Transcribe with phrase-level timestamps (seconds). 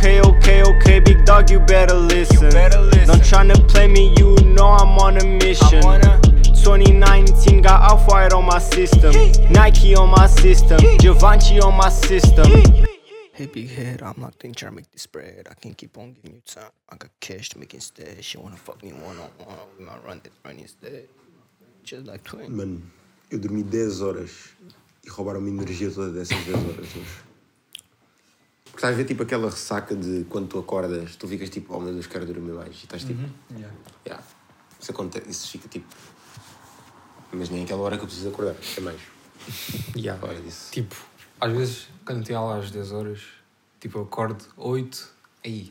[0.00, 2.48] Okay, okay, okay, big dog, you better listen.
[2.48, 3.06] better listen.
[3.06, 5.84] Don't tryna play me, you know I'm on a mission.
[5.84, 6.18] On a-
[6.56, 9.12] 2019 got off white on my system,
[9.52, 12.46] Nike on my system, Givenchy on my system.
[13.34, 15.46] Hey big head, I'm locked in, trying to make this spread.
[15.50, 16.72] I can keep on giving you time.
[16.88, 18.24] I got cash to make instead.
[18.24, 21.08] She wanna fuck me one on one, we might run this run instead.
[21.84, 22.56] Just like twin.
[22.56, 22.80] Mano,
[23.30, 24.54] eu dormi 10 horas
[25.04, 27.29] e roubaram-me a energia toda dessas 10 horas hoje.
[28.80, 31.80] Porque estás a ver tipo aquela ressaca de quando tu acordas, tu ficas tipo, oh
[31.80, 32.74] meu Deus, quero dormir mais.
[32.76, 33.76] E estás tipo, Yeah.
[34.06, 34.24] yeah.
[34.80, 35.94] Isso acontece, isso fica tipo.
[37.30, 38.98] Mas nem aquela hora que eu preciso acordar, é mais.
[39.94, 40.18] Yeah.
[40.18, 40.72] Fora disso.
[40.72, 40.96] Tipo,
[41.38, 43.20] às vezes, quando tenho aula às 10 horas,
[43.78, 45.12] tipo, eu acordo 8,
[45.44, 45.70] aí,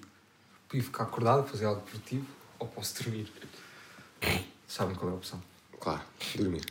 [0.67, 2.27] podia ficar acordado, fazer algo produtivo,
[2.59, 3.27] ou posso dormir.
[4.67, 5.41] Sabem qual é a opção?
[5.79, 6.01] Claro,
[6.35, 6.61] dormir.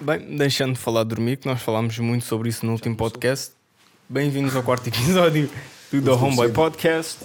[0.00, 3.55] Bem, deixando de falar de dormir, que nós falámos muito sobre isso no último podcast.
[4.08, 5.50] Bem-vindos ao quarto episódio
[5.90, 7.24] do The Homeboy Podcast.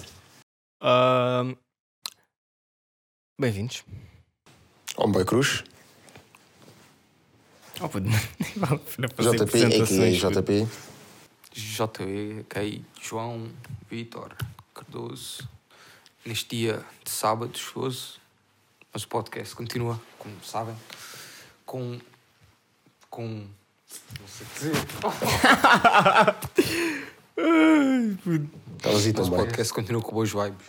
[0.80, 1.54] Ahm,
[3.40, 3.84] Bem-vindos.
[4.96, 5.64] Homeboy Cruz,
[7.80, 10.30] Oh, puto, nem vale JP, a.k.a.
[10.30, 10.68] JP.
[12.48, 13.50] Kei, João,
[13.90, 14.36] Vitor,
[14.74, 15.48] Cardoso.
[16.24, 18.20] Neste dia de sábado, chuvoso,
[18.92, 20.76] mas o podcast continua, como sabem,
[21.66, 21.98] com.
[23.10, 23.46] com.
[24.20, 25.82] Não sei o que dizer.
[28.76, 30.66] Estavas aí Mas o podcast continua com boas vibes.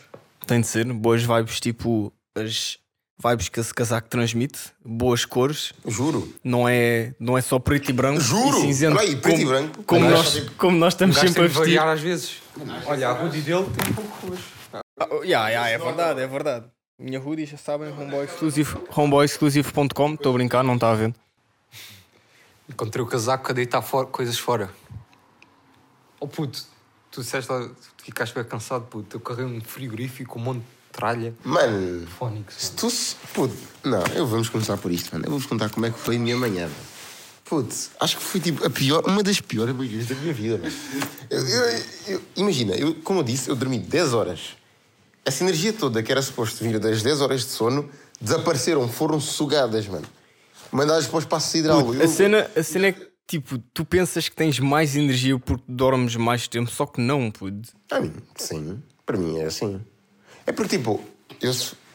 [0.48, 2.78] Tem de ser boas vibes, tipo as
[3.24, 5.74] vibes que esse casaco transmite, boas cores.
[5.88, 6.34] Juro.
[6.44, 8.58] Não é, não é só preto e branco Juro!
[8.60, 8.98] e cinzento.
[8.98, 9.84] Olha aí, preto como, e branco.
[9.84, 11.60] Como nós, como nós estamos sempre a vestir.
[11.60, 12.42] variar às vezes.
[12.86, 14.44] Olha, a hoodie dele tem um pouco roxo.
[14.74, 16.66] Ah, yeah, yeah, é verdade, é verdade.
[17.00, 20.14] Minha hoodie, já sabem, homeboyexclusive- homeboyexclusive.com.
[20.14, 21.14] Estou a brincar, não está a ver.
[22.70, 24.70] Encontrei o casaco a deitar fora, coisas fora.
[26.20, 26.64] Oh puto,
[27.12, 29.18] tu disseste lá, tu ficaste bem cansado, puto.
[29.18, 31.34] Eu carreguei um frigorífico, um monte de tralha.
[31.44, 32.56] Mano, Fónix.
[32.56, 32.90] se tu.
[32.90, 35.26] se- Puto, não, eu vamos começar por isto, mano.
[35.26, 36.76] Eu vou-vos contar como é que foi a minha manhã, mano.
[37.44, 40.74] Puto, acho que foi tipo a pior, uma das piores manhãs da minha vida, mano.
[41.30, 44.56] Eu, eu- eu- imagina, eu, como eu disse, eu dormi 10 horas.
[45.26, 47.90] Essa energia toda que era suposto vir das 10 horas de sono
[48.22, 50.06] desapareceram, foram sugadas, mano.
[50.74, 51.84] Mandadas para o espaço sideral.
[51.84, 55.38] Puto, Eu- a, cena, a cena é que, tipo, tu pensas que tens mais energia
[55.40, 57.70] porque dormes mais tempo, só que não, puto.
[57.92, 58.82] A mim, sim.
[59.06, 59.80] Para mim é assim.
[60.46, 61.00] É porque, tipo,
[61.42, 61.52] eu,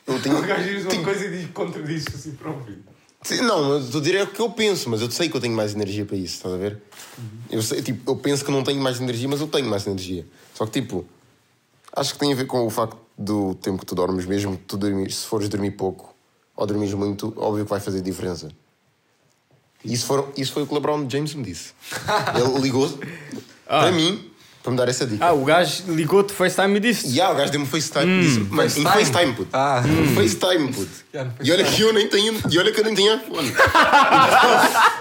[0.07, 0.43] eu tenho.
[0.89, 2.79] tenho- coisa e diz, contradiz a si próprio.
[3.23, 5.37] Sim, Não, eu estou a dizer é o que eu penso, mas eu sei que
[5.37, 6.81] eu tenho mais energia para isso, estás a ver?
[7.51, 10.25] Eu, sei, tipo, eu penso que não tenho mais energia, mas eu tenho mais energia.
[10.55, 11.05] Só que, tipo,
[11.93, 14.63] acho que tem a ver com o facto do tempo que tu dormes, mesmo que
[14.65, 16.15] tu dormires, se fores dormir pouco
[16.55, 18.49] ou dormires muito, óbvio que vai fazer diferença.
[19.85, 21.73] Isso, foram, isso foi o que o LeBron James me disse.
[22.35, 22.89] Ele ligou
[23.67, 24.25] para mim
[24.63, 25.25] para me dar essa dica.
[25.25, 27.09] Ah, o gajo ligou-te FaceTime e disse.
[27.09, 28.23] E ah, o gajo deu-me FaceTime.
[28.23, 29.05] disse, mano, em FaceTime?
[29.05, 29.49] FaceTime, puto.
[29.53, 29.83] Ah.
[29.87, 30.91] Em FaceTime, puto.
[31.15, 32.35] Yeah, E olha que eu nem tenho.
[32.51, 33.51] E olha que eu nem tenho iPhone.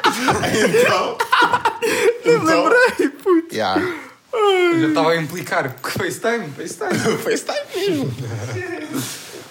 [0.07, 1.17] Então.
[2.25, 3.53] então Lembrei, puto.
[3.53, 3.81] yeah.
[4.33, 5.75] Eu já estava a implicar.
[5.81, 7.17] FaceTime, FaceTime.
[7.17, 8.13] FaceTime mesmo.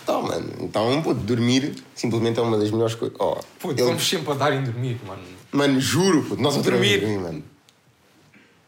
[0.07, 0.49] Então, mano.
[0.61, 3.17] Então, puto, dormir simplesmente é uma das melhores coisas.
[3.21, 5.23] Oh, Puto, ele- vamos sempre a dar em dormir, mano.
[5.51, 6.41] Mano, juro, puto.
[6.41, 7.01] Nós Dormir.
[7.01, 7.43] dormir, mano.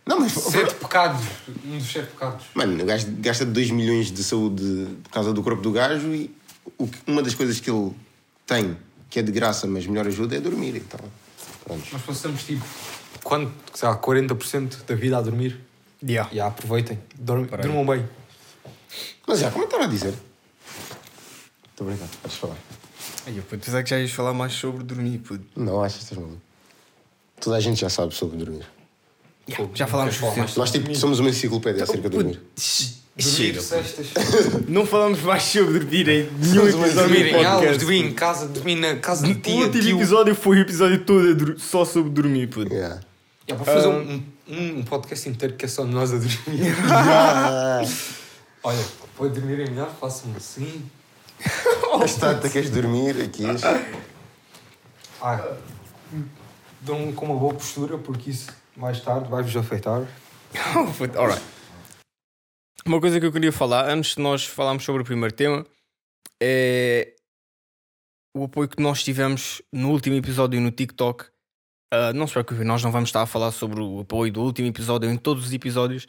[0.04, 0.32] Não, mas.
[0.32, 1.22] Sete pecados.
[1.64, 2.44] Um dos sete pecados.
[2.54, 6.34] Mano, o gajo gasta 2 milhões de saúde por causa do corpo do gajo e
[6.76, 7.92] o que- uma das coisas que ele
[8.44, 8.76] tem,
[9.08, 10.74] que é de graça, mas melhor ajuda, é dormir.
[10.74, 10.98] Então,
[11.64, 11.84] pronto.
[11.92, 12.64] Nós passamos tipo,
[13.22, 15.60] quando, sei lá, 40% da vida a dormir.
[16.02, 16.28] Yeah.
[16.32, 16.98] E aproveitem.
[17.16, 18.08] Dorm, durmam bem.
[19.26, 20.14] Mas já, como eu estava a dizer?
[21.78, 22.56] Estou brincando, podes falar.
[23.24, 25.44] Ai, eu puto, pensava que já ias falar mais sobre dormir, puto.
[25.54, 26.42] Não, achas que estás maluco?
[27.40, 28.66] Toda a gente já sabe sobre dormir.
[29.56, 32.40] Pô, já falámos falar mais Nós tipo, somos uma enciclopédia acerca de dormir.
[33.16, 34.06] Dormir cestas.
[34.66, 38.48] Não falamos mais sobre dormir em nenhum episódio do Dormir em aulas, dormir em casa,
[38.48, 39.96] dormir na casa de O tia, último tio.
[39.98, 42.72] episódio foi o episódio todo só sobre dormir, puto.
[42.72, 43.00] Yeah.
[43.46, 46.74] É para fazer um, um, um podcast inteiro que é só nós a dormir.
[48.64, 48.84] Olha,
[49.16, 50.82] para dormirem melhor, façam assim.
[52.04, 53.44] Está-te, queres dormir aqui?
[55.20, 55.56] Ah,
[56.80, 60.06] dão com uma boa postura, porque isso mais tarde vai-vos afetar.
[61.16, 61.42] Alright.
[62.86, 65.66] Uma coisa que eu queria falar, antes de nós falarmos sobre o primeiro tema,
[66.40, 67.14] é
[68.34, 71.26] o apoio que nós tivemos no último episódio no TikTok.
[71.92, 74.68] Ah, não se preocupe, nós não vamos estar a falar sobre o apoio do último
[74.68, 76.06] episódio em todos os episódios.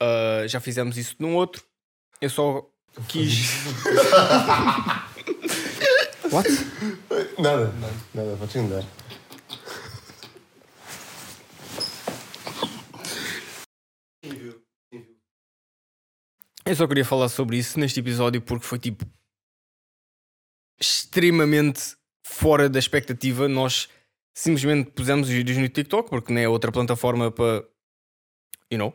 [0.00, 1.64] Ah, já fizemos isso num outro.
[2.20, 2.71] Eu só
[3.08, 3.50] quis.
[6.30, 6.48] What?
[7.38, 7.72] Nada,
[8.14, 8.84] nada, podes andar.
[16.64, 19.04] Eu só queria falar sobre isso neste episódio porque foi tipo
[20.80, 21.96] extremamente
[22.26, 23.46] fora da expectativa.
[23.46, 23.90] Nós
[24.34, 27.68] simplesmente pusemos os vídeos no TikTok porque não é outra plataforma para,
[28.70, 28.94] you know,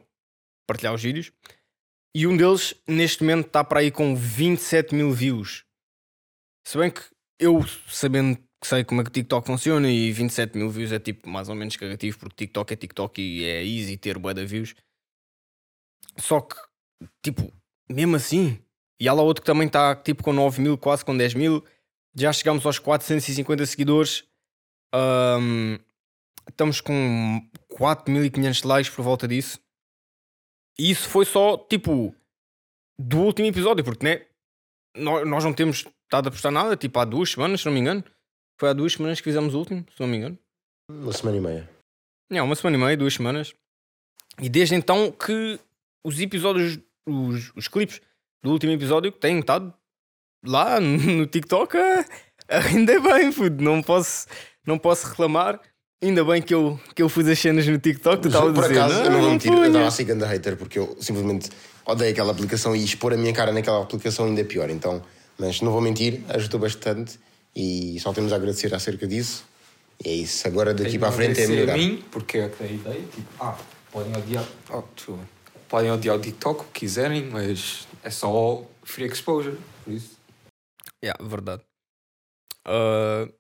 [0.65, 1.31] partilhar os vídeos.
[2.15, 5.63] E um deles, neste momento, está para aí com 27 mil views.
[6.68, 7.01] Se bem que
[7.39, 11.00] eu, sabendo que sei como é que o TikTok funciona e 27 mil views é
[11.00, 14.45] tipo mais ou menos cagativo porque TikTok é TikTok e é easy ter bué de
[14.45, 14.75] views.
[16.18, 16.56] Só que,
[17.21, 17.54] tipo,
[17.89, 18.59] mesmo assim,
[19.00, 21.63] e há lá outro que também está tipo com 9 mil, quase com 10 mil.
[22.15, 24.24] Já chegamos aos 450 seguidores.
[24.94, 25.77] Ahm,
[26.50, 29.59] estamos com 4500 likes por volta disso.
[30.79, 32.13] E isso foi só tipo
[33.00, 34.25] do último episódio, porque né,
[34.95, 37.79] nó- nós não temos estado a postar nada, tipo há duas semanas, se não me
[37.79, 38.03] engano.
[38.59, 40.38] Foi há duas semanas que fizemos o último, se não me engano.
[40.89, 41.69] Uma semana e meia.
[42.31, 43.53] É, uma semana e meia, duas semanas.
[44.41, 45.59] E desde então que
[46.06, 48.01] os episódios, os, os clipes
[48.44, 49.73] do último episódio que têm estado
[50.45, 52.06] lá no, TikTok, ah,
[52.50, 54.27] ainda bem, puto, não posso,
[54.65, 55.59] não posso reclamar.
[56.03, 58.67] Ainda bem que eu, que eu fiz as cenas no TikTok, tu estavas a Por
[58.67, 58.79] dizer.
[58.79, 61.49] acaso, eu não vou mentir, eu punha." estava a ser grande hater porque eu simplesmente
[61.85, 64.69] odeio aquela aplicação e expor a minha cara naquela aplicação ainda é pior.
[64.69, 65.01] Então,
[65.39, 67.19] mas não vou mentir, ajudou bastante
[67.55, 69.44] e só temos a agradecer acerca disso.
[70.05, 70.47] E é isso.
[70.47, 71.73] Agora daqui para a frente é Agradecer melhorar.
[71.73, 73.01] a mim, porque é que a ideia.
[73.01, 73.57] Tipo, ah,
[73.91, 74.45] podem odiar.
[74.69, 75.27] Oh, desculpa.
[75.67, 79.57] Podem odiar o TikTok o que quiserem, mas é só free exposure.
[79.83, 80.15] Por isso.
[81.03, 81.63] Yeah, verdade.
[82.67, 83.33] Uh,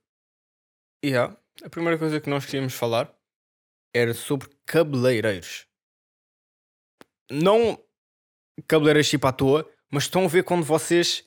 [1.05, 1.35] yeah.
[1.63, 3.11] A primeira coisa que nós queríamos falar
[3.93, 5.65] era sobre cabeleireiros.
[7.31, 7.79] Não
[8.67, 11.25] cabeleireiros tipo à toa, mas estão a ver quando vocês,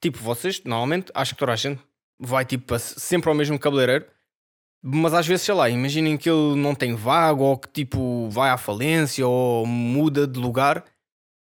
[0.00, 1.82] tipo, vocês, normalmente, acho que toda a gente
[2.18, 4.06] vai tipo sempre ao mesmo cabeleireiro,
[4.82, 8.50] mas às vezes, sei lá, imaginem que ele não tem vaga ou que tipo vai
[8.50, 10.84] à falência ou muda de lugar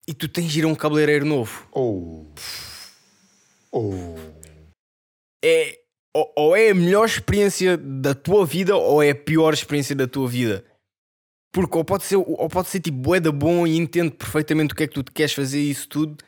[0.08, 1.68] e tu tens de ir a um cabeleireiro novo.
[1.72, 2.26] Oh.
[3.72, 4.16] Oh.
[5.44, 5.85] é
[6.16, 10.08] ou, ou é a melhor experiência da tua vida ou é a pior experiência da
[10.08, 10.66] tua vida.
[11.52, 14.78] Porque ou pode ser, ou pode ser tipo bué da bom e entende perfeitamente o
[14.78, 16.24] que é que tu queres fazer e isso tudo,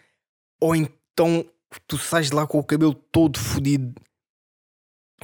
[0.60, 1.50] ou então
[1.88, 3.96] tu sais lá com o cabelo todo fodido.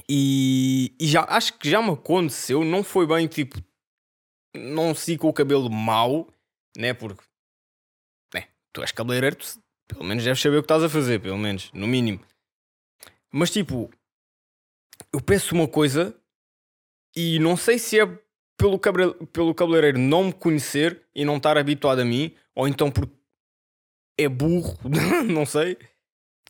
[0.08, 3.62] E, e já acho que já me aconteceu, não foi bem tipo,
[4.54, 6.26] não se com o cabelo mau,
[6.76, 6.94] né?
[6.94, 7.22] Porque
[8.34, 11.38] né, tu és cabeleireiro, tu pelo menos deves saber o que estás a fazer, pelo
[11.38, 12.20] menos, no mínimo.
[13.30, 13.90] Mas tipo,
[15.12, 16.14] eu peço uma coisa
[17.16, 18.06] e não sei se é
[18.56, 22.90] pelo, cabre- pelo cabeleireiro não me conhecer e não estar habituado a mim, ou então
[22.90, 23.12] porque
[24.18, 24.76] é burro,
[25.28, 25.76] não sei,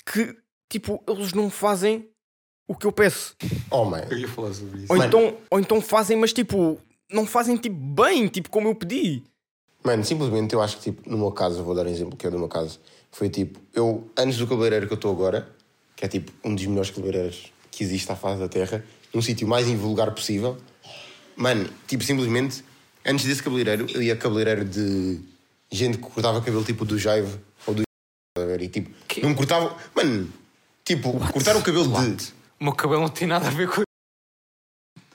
[0.07, 0.37] que
[0.69, 2.09] tipo, eles não fazem
[2.69, 3.37] o que eu peço.
[3.71, 4.01] Oh, man.
[4.11, 4.93] Eu ia falar sobre isso.
[4.93, 5.09] Ou, Mano.
[5.09, 6.79] então, ou então fazem, mas tipo,
[7.11, 9.23] não fazem tipo bem, tipo como eu pedi.
[9.83, 12.31] Mano, simplesmente eu acho que, tipo, no meu caso, vou dar um exemplo que é
[12.31, 12.81] do meu caso,
[13.11, 15.47] foi tipo, eu, antes do cabeleireiro que eu estou agora,
[15.95, 19.47] que é tipo um dos melhores cabeleireiros que existe à face da Terra, num sítio
[19.47, 20.57] mais invulgar possível,
[21.37, 22.65] mano, tipo, simplesmente,
[23.05, 25.21] antes desse cabeleireiro, eu ia cabeleireiro de
[25.71, 27.37] gente que cortava cabelo tipo do Jaive
[27.67, 27.83] ou do.
[28.61, 29.23] E tipo, Que?
[29.23, 29.77] não me cortava.
[29.95, 30.29] Mano,
[30.85, 32.33] tipo, cortar o cabelo de.
[32.61, 33.83] O meu cabelo não tem nada a ver com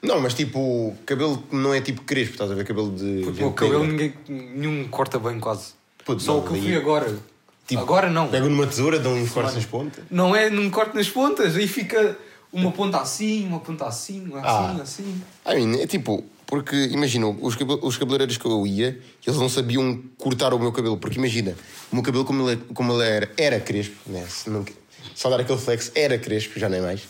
[0.02, 2.66] Não, mas tipo, cabelo não é tipo crespo, estás a ver?
[2.66, 3.22] Cabelo de.
[3.24, 5.74] Porque o cabelo ninguém, nenhum corta bem quase.
[6.06, 7.18] Puto, Só não, o que eu fui agora.
[7.68, 8.28] Tipo, agora não.
[8.30, 10.04] Pegam numa tesoura, dão uns cortes nas pontas.
[10.10, 11.56] Não é, não corto nas pontas.
[11.56, 12.18] Aí fica
[12.52, 14.82] uma ponta assim, uma ponta assim, uma assim, Ah.
[14.82, 15.22] assim.
[15.48, 20.02] I mean, é tipo, porque imagina, os, os cabeleireiros que eu ia, eles não sabiam
[20.18, 21.56] cortar o meu cabelo, porque imagina,
[21.92, 24.26] o meu cabelo, como ele, é- como ele era, era crespo, né?
[24.28, 24.66] Se não,
[25.16, 27.02] só dar aquele flex, era crespo, já nem mais.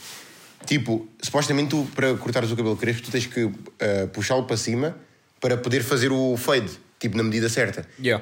[0.66, 4.96] Tipo, supostamente tu, para cortares o cabelo crespo, tu tens que ah, puxá-lo para cima
[5.40, 6.70] para poder fazer o fade,
[7.00, 7.88] tipo, na medida certa.
[7.98, 8.22] Yeah.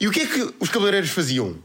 [0.00, 1.56] E o que é que os cabeleireiros faziam?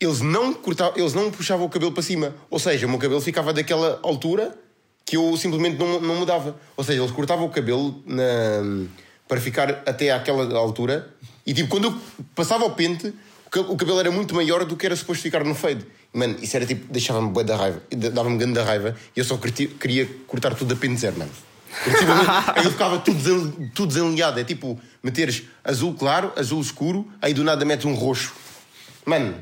[0.00, 2.34] Eles não, cortavam, eles não puxavam o cabelo para cima.
[2.50, 4.56] Ou seja, o meu cabelo ficava daquela altura
[5.04, 6.56] que eu simplesmente não, não mudava.
[6.76, 8.86] Ou seja, eles cortavam o cabelo na-
[9.28, 11.08] para ficar até àquela altura
[11.46, 11.94] e tipo, quando eu
[12.34, 13.08] passava o pente,
[13.46, 15.86] o ca- o cabelo era muito maior do que era suposto ficar no fade.
[16.12, 17.82] Mano, isso era tipo, deixava-me bué da raiva,
[18.12, 21.30] dava-me grande da raiva e eu só queria, cortar tudo a pente zero, mano.
[21.84, 24.38] Simplesmente, aí ficava tudo, tudo desalinhado.
[24.40, 28.32] É tipo meteres azul claro, azul escuro, aí do nada metes um roxo.
[29.04, 29.34] Mano,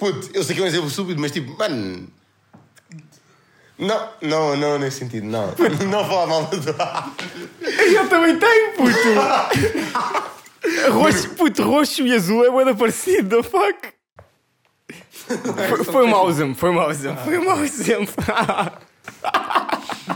[0.00, 2.08] puto, eu sei que é um exemplo estúpido, mas tipo, mano.
[3.78, 5.54] Não, não, não nesse sentido, não.
[5.88, 8.98] Não falar mal do Eu também tenho, puto!
[10.92, 13.88] roxo, puto, roxo e azul é bué parecido, the fuck?
[15.68, 18.14] Foi, foi um mau exemplo, foi um mau exemplo, foi um mau exemplo.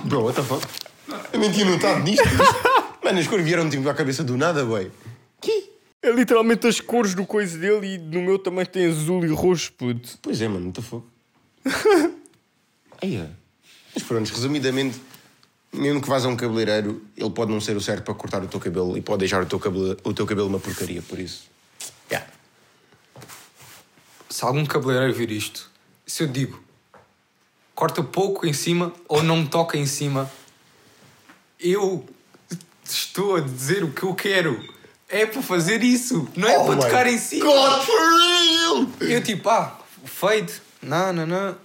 [0.05, 0.67] Bro, what the fuck?
[1.33, 2.25] A mentir não está nisto.
[3.03, 4.91] Mano, as cores vieram tipo à cabeça do nada, boy.
[5.41, 5.74] Que?
[6.05, 9.73] É literalmente as cores do coisa dele e no meu também tem azul e roxo,
[9.73, 10.19] puto.
[10.21, 11.09] Pois é, mano, muito fogo.
[13.01, 13.27] Aí.
[13.95, 15.01] Mas pronto, resumidamente,
[15.73, 18.47] mesmo que vás a um cabeleireiro, ele pode não ser o certo para cortar o
[18.47, 21.45] teu cabelo e pode deixar o teu cabelo, o teu cabelo uma porcaria, por isso.
[22.11, 22.31] Yeah.
[24.29, 25.71] Se algum cabeleireiro vir isto,
[26.07, 26.63] se eu digo
[27.75, 30.31] corta pouco em cima ou não me toca em cima,
[31.59, 32.07] eu
[32.85, 34.74] estou a dizer o que eu quero.
[35.09, 37.45] É para fazer isso, não é Oh para tocar em cima.
[37.45, 38.87] God, for real!
[39.01, 41.57] Eu tipo, ah, fade, não, não, não.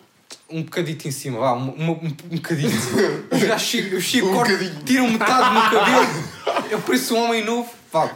[0.50, 2.76] Um bocadito em cima, vá, um, um, um bocadito.
[3.32, 4.84] Eu já chego, eu chego, Um corto, bocadinho.
[4.84, 6.68] tiro metade do meu cabelo.
[6.72, 7.72] Eu pareço um homem novo.
[7.92, 8.16] Vá,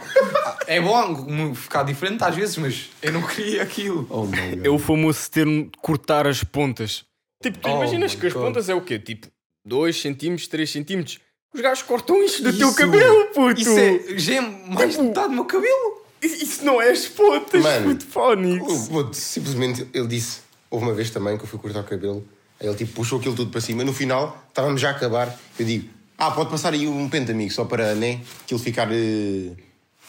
[0.68, 4.06] é bom ficar diferente às vezes, mas eu não queria aquilo.
[4.10, 4.66] Oh my God.
[4.66, 7.06] É o famoso termo de cortar as pontas.
[7.42, 8.44] Tipo, tu Oh imaginas que as God.
[8.44, 9.00] pontas é o quê?
[9.00, 9.28] Tipo,
[9.66, 11.20] 2 centímetros, 3 centímetros.
[11.54, 13.62] Os gajos cortam isto do teu Isso- cabelo, puto.
[13.62, 16.02] Isso é, já é mais Tipo- metade do meu cabelo.
[16.22, 18.72] Isso- não é as pontas, Mano, puto, Fónix.
[18.72, 22.26] O puto, simplesmente ele disse, houve uma vez também que eu fui cortar o cabelo,
[22.60, 25.66] aí ele tipo puxou aquilo tudo para cima, no final estávamos já a acabar, eu
[25.66, 29.52] digo, ah, pode passar aí um pente amigo, só para né, aquilo ficar eh,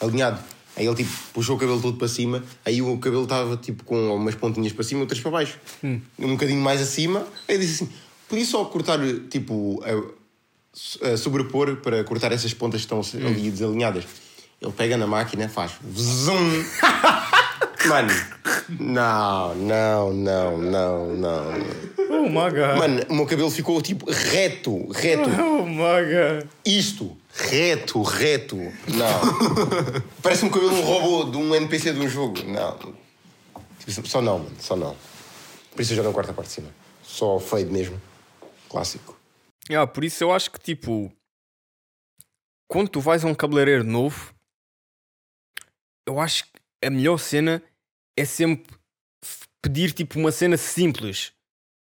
[0.01, 0.41] alinhado.
[0.77, 4.15] Aí ele tipo puxou o cabelo todo para cima, aí o cabelo estava tipo com
[4.17, 5.59] umas pontinhas para cima e outras para baixo.
[5.83, 6.01] Um
[6.33, 7.93] bocadinho mais acima, aí ele disse assim,
[8.29, 8.99] podia só cortar
[9.31, 10.24] tipo a
[11.17, 14.05] sobrepor para cortar essas pontas que estão ali desalinhadas.
[14.61, 16.65] Ele pega na máquina, faz zoom.
[17.87, 18.11] Mano,
[18.81, 21.53] não, não, não, não, não.
[22.09, 22.79] Oh my god.
[22.79, 25.29] Mano, o meu cabelo ficou tipo reto, reto.
[25.29, 26.49] Oh my god.
[26.65, 28.57] Isto, reto, reto.
[28.89, 30.01] Não.
[30.23, 32.43] Parece um cabelo de um robô, de um NPC de um jogo.
[32.47, 32.79] Não.
[33.85, 34.97] Tipo, Só não, mano, só não.
[35.73, 36.69] Por isso eu já não corto a parte de cima.
[37.03, 38.01] Só fade mesmo.
[38.71, 39.15] Clássico.
[39.71, 41.15] Ah, por isso eu acho que tipo
[42.69, 44.35] quando tu vais a um cabeleireiro novo,
[46.07, 47.63] eu acho que a melhor cena
[48.17, 48.77] é sempre
[49.63, 51.33] pedir tipo uma cena simples.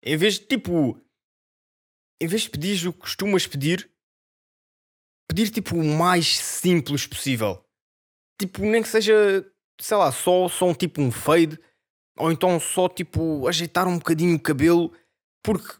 [0.02, 1.00] Em vez de tipo
[2.20, 3.90] em vez de pedir o que costumas pedir,
[5.28, 7.64] pedir tipo o mais simples possível.
[8.38, 9.46] Tipo, nem que seja,
[9.80, 11.58] sei lá, só, só um tipo um fade,
[12.18, 14.92] ou então só tipo ajeitar um bocadinho o cabelo,
[15.42, 15.78] porque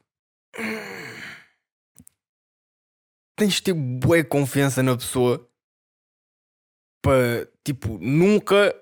[3.41, 5.49] tens de ter boa confiança na pessoa
[7.01, 8.77] para, tipo, nunca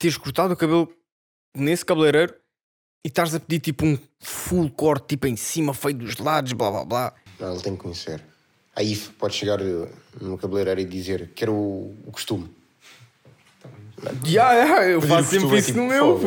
[0.00, 0.92] teres cortado o cabelo
[1.56, 2.34] nesse cabeleireiro
[3.04, 6.72] e estares a pedir, tipo, um full corte, tipo, em cima, feio dos lados, blá
[6.72, 7.14] blá blá.
[7.38, 8.20] Não, ele tem que conhecer.
[8.74, 9.88] Aí pode chegar eh,
[10.20, 12.52] no cabeleireiro e dizer quero o, o costume.
[14.26, 16.20] Ya, ya, eu Pedir faço sempre é isso tipo, no meu.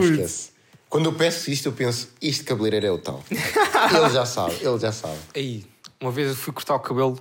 [0.89, 3.21] Quando eu peço isto, eu penso, este cabeleireiro é o tal.
[3.29, 5.19] ele já sabe, ele já sabe.
[5.35, 5.70] Aí,
[6.01, 7.17] uma vez eu fui cortar o cabelo,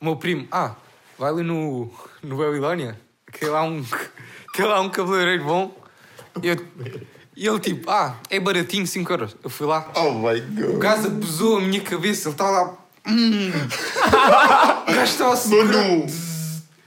[0.00, 0.74] o meu primo, ah,
[1.18, 1.90] vai ali no,
[2.22, 2.98] no Babilónia,
[3.32, 3.82] que lá há um,
[4.54, 5.74] que lá um cabeleireiro bom.
[6.42, 6.66] E eu-
[7.36, 9.36] e ele tipo, ah, é baratinho, 5 euros.
[9.44, 10.78] Eu fui lá, Oh my o god.
[10.78, 12.74] gajo pesou a minha cabeça, ele estava lá.
[13.06, 13.50] Hum.
[14.88, 15.72] o gajo estava a segurar.
[15.84, 16.06] Mano!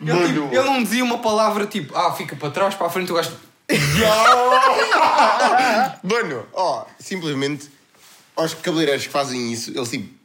[0.03, 3.11] Ele, tipo, ele não dizia uma palavra tipo, ah, fica para trás, para a frente,
[3.11, 3.31] o gajo.
[6.03, 7.69] Mano, ó, simplesmente,
[8.35, 10.20] aos cabeleireiros que fazem isso, eles tipo.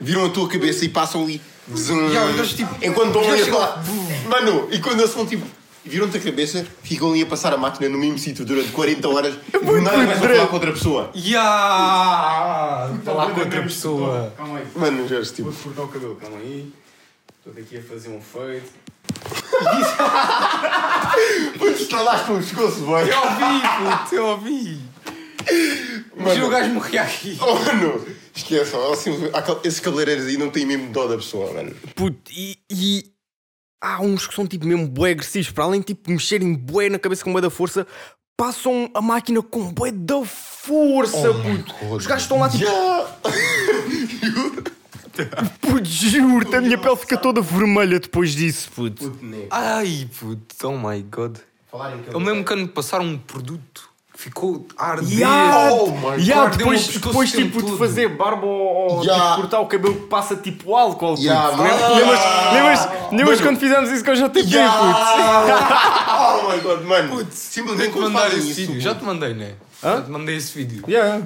[0.00, 1.40] Viram a tua cabeça e passam ali.
[1.76, 3.84] Zum, Yeah, eles, tipo, enquanto estão ali a falar.
[4.28, 5.46] Mano, e quando eles são tipo.
[5.82, 9.34] Viram-te a cabeça, ficam ali a passar a máquina no mesmo sítio durante 40 horas
[9.48, 11.10] e do nada começam a falar com outra pessoa.
[11.14, 14.34] Está lá com outra pessoa.
[14.36, 14.66] Calma aí.
[14.76, 15.50] Mano, já tipo.
[15.50, 16.70] Vou cortar o cabelo, calma aí.
[17.38, 18.62] Estou aqui a fazer um fade.
[21.58, 21.88] Putz,
[22.26, 23.02] com o pescoço, boy.
[23.10, 24.80] Eu ouvi, puto, eu ouvi.
[26.14, 27.38] Imagina o gajo morrer aqui.
[27.40, 28.06] Oh, mano,
[28.42, 31.74] esqueça, assim, aquel- esses cabeleireiros aí não têm mesmo dó da pessoa, mano.
[31.94, 33.04] Puto, e, e
[33.82, 36.98] há uns que são tipo mesmo bué agressivos, para além de tipo mexerem bué na
[36.98, 37.86] cabeça com bué da força,
[38.36, 41.74] passam a máquina com bué da força, puto.
[41.94, 42.64] Os gajos estão lá tipo,
[45.60, 49.16] puto, juro-te, a minha pele fica toda vermelha depois disso, puto.
[49.50, 51.36] Ai, puto, oh my god.
[52.12, 53.89] Eu mesmo quando me passaram um produto,
[54.20, 55.18] ficou a arder.
[55.18, 57.78] Yeah, Oh my yeah, God, depois, depois tipo de todo.
[57.78, 59.24] fazer barba ou, ou, Yeah.
[59.30, 61.14] tipo, cortar o cabelo que passa tipo álcool.
[61.14, 61.22] puto.
[61.22, 61.94] Yeah, Lembras- mano.
[61.94, 62.20] Lembras,
[62.52, 64.68] lembras, lembras quando fizemos isso com o JP, puto?
[66.20, 67.08] oh my god, mano.
[67.16, 68.54] Putz, simplesmente que mandar esse isso.
[68.72, 68.80] vídeo.
[68.80, 69.54] Já te mandei, né?
[69.82, 70.84] Já te mandei esse vídeo.
[70.86, 71.22] Yeah.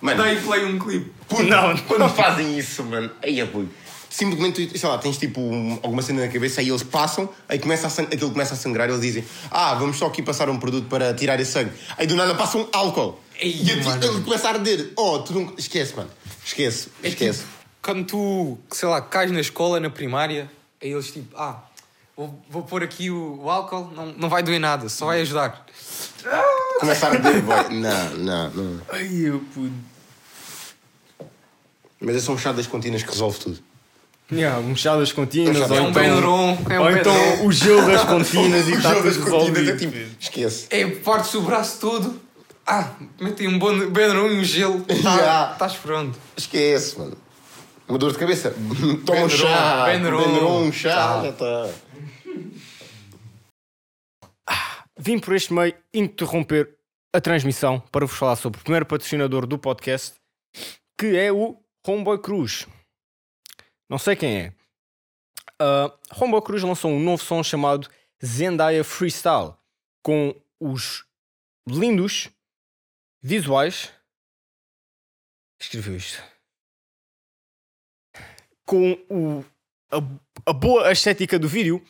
[0.00, 1.12] Mano, Dá aí play um clipe.
[1.48, 3.10] Não, quando fazem isso, mano.
[3.22, 3.68] Aí é puto.
[4.14, 7.86] Simplesmente, sei lá, tens tipo um- alguma cena na cabeça, aí eles passam, aí começa
[7.86, 11.14] a aquilo começa a sangrar, eles dizem: Ah, vamos só aqui passar um produto para
[11.14, 11.72] tirar esse sangue.
[11.96, 13.18] Aí do nada passam álcool.
[13.40, 14.04] Ei, e a- mano.
[14.04, 14.92] ele começa a arder.
[14.96, 15.54] Oh, tu não.
[15.56, 16.10] Esquece, mano.
[16.44, 17.38] Esquece, É esquece.
[17.38, 17.50] tipo,
[17.80, 20.50] quando tu, sei lá, cais na escola, na primária,
[20.82, 21.62] aí eles tipo, ah,
[22.14, 25.64] vou, vou pôr aqui o, o álcool, não, não vai doer nada, só vai ajudar.
[26.80, 27.56] Começa a arder, boy.
[27.70, 28.80] Não, não, não.
[28.92, 29.72] Ai, eu pude.
[31.98, 33.71] Mas é só um chá das contínuas que resolve tudo.
[34.32, 37.86] Yeah, um chá das contínuas, É um então, Benuron, é um ou então o gelo
[37.86, 39.70] das contínuas e está O tudo resolvido.
[39.70, 40.66] é tipo, esquece.
[40.70, 42.20] É, partes o braço todo.
[42.66, 44.84] Ah, mete aí um bom Benuron e um gelo.
[44.90, 45.52] Yeah.
[45.52, 46.18] Estás pronto.
[46.36, 47.16] Esquece, mano.
[47.88, 48.54] Uma dor de cabeça.
[49.04, 49.84] Toma um chá.
[49.86, 51.22] Benuron, um chá, Tá.
[51.24, 51.68] já está.
[54.98, 56.70] Vim por este meio interromper
[57.12, 60.14] a transmissão para vos falar sobre o primeiro patrocinador do podcast,
[60.98, 62.66] que é o Homeboy Cruz.
[63.92, 64.54] Não sei quem é.
[65.60, 67.90] Uh, Homeboy Cruz lançou um novo som chamado
[68.24, 69.52] Zendaya Freestyle,
[70.02, 71.04] com os
[71.68, 72.30] lindos
[73.20, 73.92] visuais.
[75.60, 76.22] Escreveu isto.
[78.64, 79.44] Com o,
[79.90, 79.98] a,
[80.46, 81.84] a boa estética do vídeo.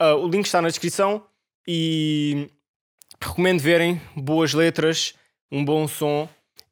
[0.00, 1.28] Uh, o link está na descrição
[1.68, 2.50] e
[3.20, 5.14] recomendo verem boas letras,
[5.52, 6.26] um bom som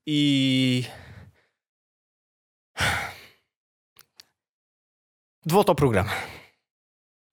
[0.07, 0.87] e
[5.45, 6.11] de volta ao programa.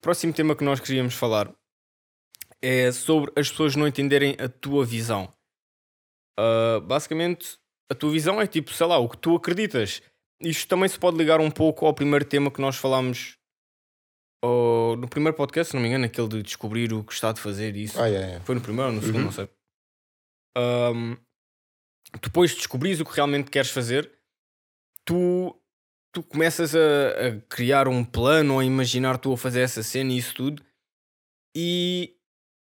[0.01, 1.53] Próximo tema que nós queríamos falar
[2.61, 5.31] é sobre as pessoas não entenderem a tua visão.
[6.37, 7.57] Ah, basicamente,
[7.91, 10.01] a tua visão é tipo, sei lá, o que tu acreditas.
[10.41, 13.37] Isto também se pode ligar um pouco ao primeiro tema que nós falámos
[14.43, 17.41] oh, no primeiro podcast, se não me engano, aquele de descobrir o que está de
[17.41, 18.01] fazer e isso.
[18.01, 18.39] Ah, é, é.
[18.41, 19.25] Foi no primeiro ou no segundo, Uhum.
[19.25, 19.49] não sei.
[20.57, 21.17] Ahm,
[22.21, 24.09] depois de descobrires o que realmente queres fazer,
[25.05, 25.58] tu,
[26.11, 30.11] tu começas a, a criar um plano ou a imaginar tu a fazer essa cena
[30.11, 30.63] e isso tudo.
[31.55, 32.15] E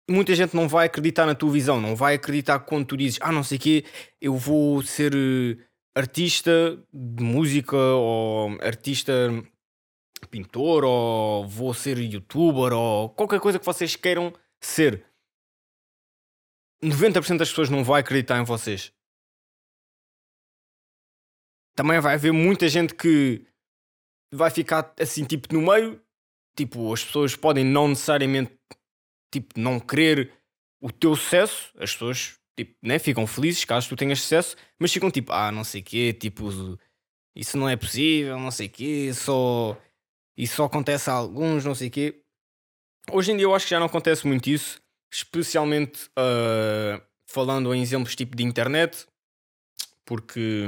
[0.10, 3.32] muita gente não vai acreditar na tua visão, não vai acreditar quando tu dizes, ah,
[3.32, 3.86] não sei o quê,
[4.22, 5.58] eu vou ser eh,
[5.96, 9.14] artista de música ou artista
[10.30, 15.06] pintor ou vou ser youtuber ou qualquer coisa que vocês queiram ser.
[16.84, 18.92] 90% das pessoas não vai acreditar em vocês.
[21.76, 23.46] Também vai haver muita gente que
[24.32, 26.02] vai ficar assim, tipo, no meio.
[26.56, 28.52] Tipo, as pessoas podem não necessariamente,
[29.32, 30.32] tipo, não querer
[30.80, 31.72] o teu sucesso.
[31.80, 35.64] As pessoas, tipo, né, ficam felizes caso tu tenhas sucesso, mas ficam tipo, ah, não
[35.64, 36.50] sei quê, tipo,
[37.36, 39.78] isso não é possível, não sei quê, só...
[40.36, 42.24] Isso só acontece a alguns, não sei quê.
[43.12, 44.82] Hoje em dia eu acho que já não acontece muito isso,
[45.12, 49.08] especialmente ah, falando em exemplos tipo de internet,
[50.06, 50.68] porque,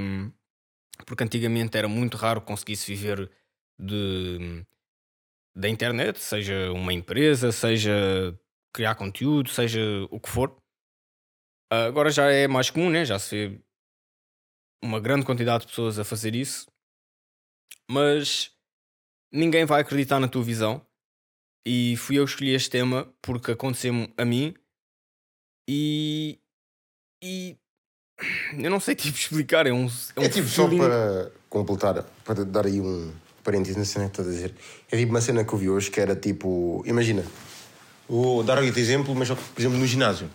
[1.05, 3.31] porque antigamente era muito raro conseguir-se viver
[3.79, 4.65] de,
[5.55, 8.37] da internet, seja uma empresa, seja
[8.73, 9.79] criar conteúdo, seja
[10.11, 10.55] o que for.
[11.71, 13.05] Ah, agora já é mais comum, né?
[13.05, 13.61] já se vê
[14.83, 16.67] uma grande quantidade de pessoas a fazer isso,
[17.89, 18.51] mas
[19.31, 20.85] ninguém vai acreditar na tua visão.
[21.67, 24.53] E fui eu que escolhi este tema porque aconteceu-me a mim
[25.67, 26.39] e.
[27.23, 27.57] E.
[28.57, 29.87] Eu não sei tipo explicar, é um.
[30.15, 33.11] É, um É tipo, só feeling- para completar, para dar aí um
[33.43, 34.53] parênteses na cena que estás a dizer.
[34.91, 36.83] É tipo uma cena que eu vi hoje que era tipo.
[36.85, 37.23] Imagina,
[38.07, 40.29] vou dar outro exemplo, mas só por exemplo no ginásio.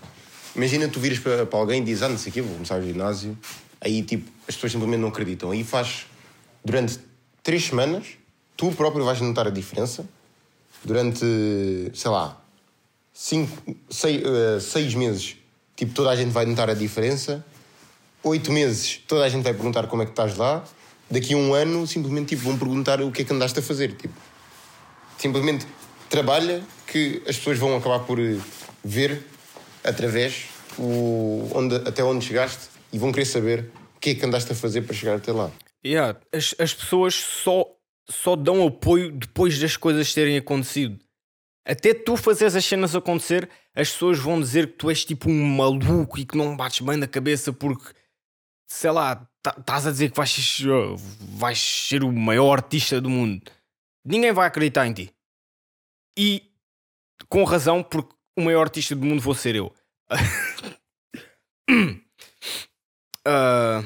[0.55, 2.79] Imagina tu vires para, para alguém e dizes, ah, não sei o quê, vou começar
[2.79, 3.39] o ginásio.
[3.81, 5.51] Aí tipo, as pessoas simplesmente não acreditam.
[5.51, 6.07] Aí faz
[6.65, 6.99] durante
[7.43, 8.05] três semanas,
[8.57, 10.05] tu próprio vais notar a diferença.
[10.83, 11.21] Durante,
[11.95, 12.41] sei lá,
[13.13, 15.37] cinco, seis, eh, seis meses,
[15.77, 17.45] tipo, toda a gente vai notar a diferença.
[18.23, 20.65] Oito meses, toda a gente vai perguntar como é que estás lá.
[21.11, 23.95] Daqui a um ano, simplesmente tipo, vão perguntar o que é que andaste a fazer.
[23.95, 24.15] Tipo,
[25.19, 25.67] simplesmente
[26.09, 28.37] trabalha que as pessoas vão acabar por eh,
[28.85, 29.27] ver
[29.83, 30.47] através
[30.79, 34.55] o, onde, até onde chegaste e vão querer saber o que é que andaste a
[34.55, 35.51] fazer para chegar até lá.
[35.85, 37.65] Yeah, as, as pessoas só,
[38.09, 40.99] só dão apoio depois das coisas terem acontecido.
[41.65, 45.45] Até tu fazeres as cenas acontecer, as pessoas vão dizer que tu és tipo um
[45.57, 47.93] maluco e que não bates bem na cabeça porque,
[48.73, 49.29] sei lá,
[49.59, 50.69] estás a dizer que vais, ser-
[51.37, 53.51] vais ser o maior artista do mundo.
[54.05, 55.13] Ninguém vai acreditar em ti.
[56.17, 56.53] E
[57.29, 59.75] com razão, porque o maior artista do mundo vou ser eu.
[63.23, 63.85] Ah,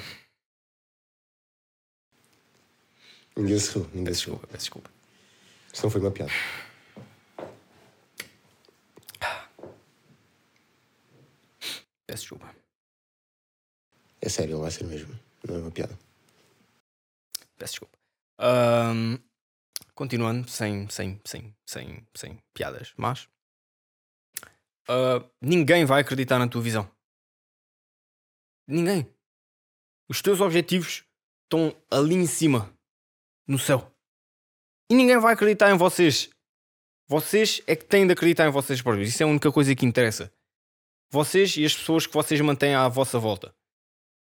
[3.37, 4.35] Ninguém se riu, ninguém se riu.
[4.37, 4.91] desculpa, peço desculpa.
[5.73, 6.33] Isso não foi uma piada.
[12.07, 12.55] Peço desculpa.
[14.25, 15.15] É sério, ele vai ser mesmo.
[15.47, 15.99] Não é uma piada.
[17.59, 17.99] Peço desculpa.
[18.39, 19.19] Ahm,
[19.95, 23.29] continuando, sem, sem, sem, sem, sem piadas, mas
[24.89, 26.91] ah, ninguém vai acreditar na tua visão.
[28.67, 29.07] Ninguém.
[30.09, 31.05] Os teus objetivos
[31.43, 32.75] estão ali em cima,
[33.47, 33.95] no céu.
[34.91, 36.31] E ninguém vai acreditar em vocês.
[37.07, 39.11] Vocês é que têm de acreditar em vocês próprios.
[39.11, 40.33] Isso é a única coisa que interessa.
[41.11, 43.55] Vocês e as pessoas que vocês mantêm à vossa volta.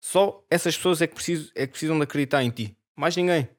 [0.07, 2.77] Só essas pessoas é que, precisam, é que precisam de acreditar em ti.
[2.95, 3.49] Mais ninguém.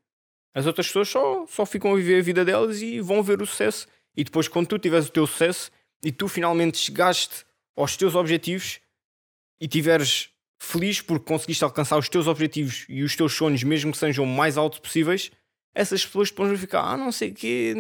[0.55, 3.47] As outras pessoas só, só ficam a viver a vida delas e vão ver o
[3.47, 3.89] sucesso.
[4.17, 5.73] E depois, quando tu tiveres o teu sucesso
[6.05, 7.45] e tu finalmente chegaste
[7.77, 8.79] aos teus objetivos
[9.61, 10.29] e tiveres
[10.61, 14.29] feliz porque conseguiste alcançar os teus objetivos e os teus sonhos, mesmo que sejam o
[14.29, 15.33] mais altos possíveis,
[15.75, 17.75] essas pessoas depois vão ficar, ah, não sei o quê.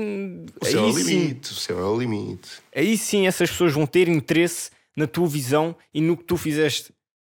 [0.60, 2.50] O céu é o Aí sim, limite, o céu é o limite.
[2.74, 6.95] aí sim essas pessoas vão ter interesse na tua visão e no que tu fizeste.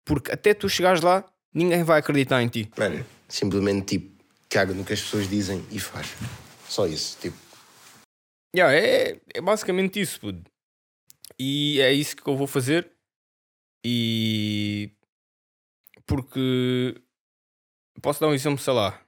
[0.07, 2.71] Porque até tu chegares lá, ninguém vai acreditar em ti.
[2.79, 6.15] Mano, simplesmente tipo, caga no que as pessoas dizem e faz.
[6.69, 7.37] Só isso, tipo.
[8.55, 10.49] Yeah, é, é basicamente isso, puto.
[11.39, 12.91] E é isso que eu vou fazer.
[13.85, 14.93] E.
[16.07, 16.95] Porque.
[18.01, 19.03] Posso dar um exemplo, sei lá.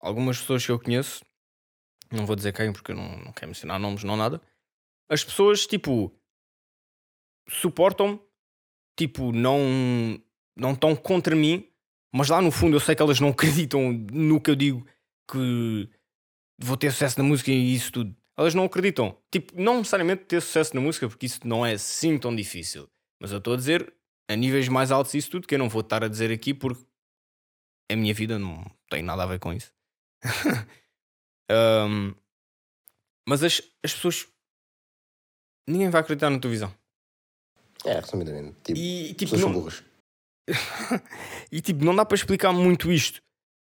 [0.00, 1.24] Algumas pessoas que eu conheço,
[2.10, 4.40] não vou dizer quem porque eu não, não quero mencionar nomes, não nada.
[5.08, 6.12] As pessoas, tipo.
[7.48, 8.20] Suportam-me,
[8.96, 10.20] tipo, não.
[10.54, 11.66] Não estão contra mim,
[12.14, 14.86] mas lá no fundo eu sei que elas não acreditam no que eu digo
[15.30, 15.88] que
[16.58, 18.14] vou ter sucesso na música e isso tudo.
[18.36, 19.16] Elas não acreditam.
[19.30, 22.88] Tipo, não necessariamente ter sucesso na música, porque isso não é assim tão difícil.
[23.20, 23.94] Mas eu estou a dizer
[24.28, 26.84] a níveis mais altos isso tudo, que eu não vou estar a dizer aqui porque
[27.90, 29.72] a minha vida não tem nada a ver com isso.
[31.50, 32.14] Um,
[33.28, 34.26] mas as, as pessoas.
[35.68, 36.74] Ninguém vai acreditar na tua visão.
[37.84, 38.56] É, resumidamente.
[38.62, 39.82] Tipo, E tipo, pessoas são não, burras.
[41.50, 43.22] e tipo, não dá para explicar muito isto.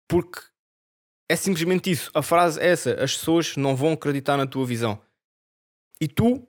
[0.08, 0.40] Porque
[1.30, 2.10] é simplesmente isso.
[2.14, 5.00] A frase é essa: as pessoas não vão acreditar na tua visão.
[6.00, 6.46] E tu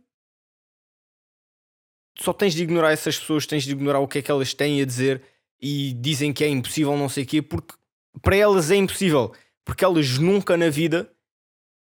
[2.17, 4.82] só tens de ignorar essas pessoas, tens de ignorar o que é que elas têm
[4.82, 5.24] a dizer
[5.62, 7.76] e dizem que é impossível, não sei o quê, porque
[8.22, 9.34] para elas é impossível.
[9.65, 11.12] Porque elas nunca na vida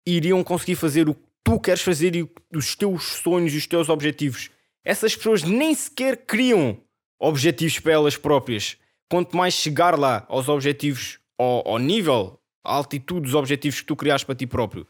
[0.06, 3.90] iriam conseguir fazer o que tu queres fazer e os teus sonhos e os teus
[3.90, 4.50] objetivos.
[4.84, 6.82] Essas pessoas nem sequer criam
[7.20, 8.78] objetivos para elas próprias.
[9.10, 13.96] Quanto mais chegar lá aos objetivos, ao, ao nível, à altitude dos objetivos que tu
[13.96, 14.88] criaste para ti próprio,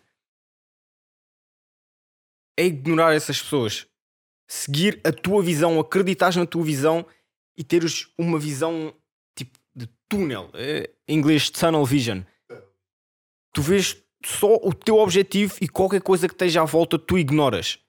[2.58, 3.88] é ignorar essas pessoas.
[4.48, 7.06] Seguir a tua visão, acreditar na tua visão
[7.58, 8.94] e teres uma visão
[9.36, 10.50] tipo de túnel.
[10.54, 12.22] É, em inglês, tunnel vision.
[13.52, 17.83] Tu vês só o teu objetivo e qualquer coisa que esteja à volta tu ignoras.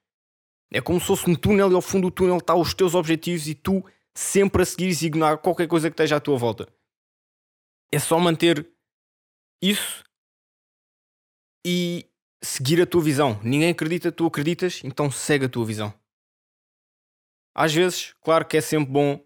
[0.74, 3.46] É como se fosse um túnel e ao fundo do túnel está os teus objetivos
[3.46, 6.68] e tu sempre a seguires e ignorar qualquer coisa que esteja à tua volta.
[7.92, 8.68] É só manter
[9.62, 10.02] isso
[11.64, 12.10] e
[12.42, 13.40] seguir a tua visão.
[13.44, 15.94] Ninguém acredita, tu acreditas, então segue a tua visão.
[17.54, 19.24] Às vezes, claro que é sempre bom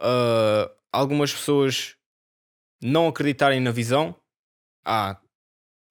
[0.00, 1.96] ah, algumas pessoas
[2.82, 4.20] não acreditarem na visão.
[4.84, 5.16] Ah,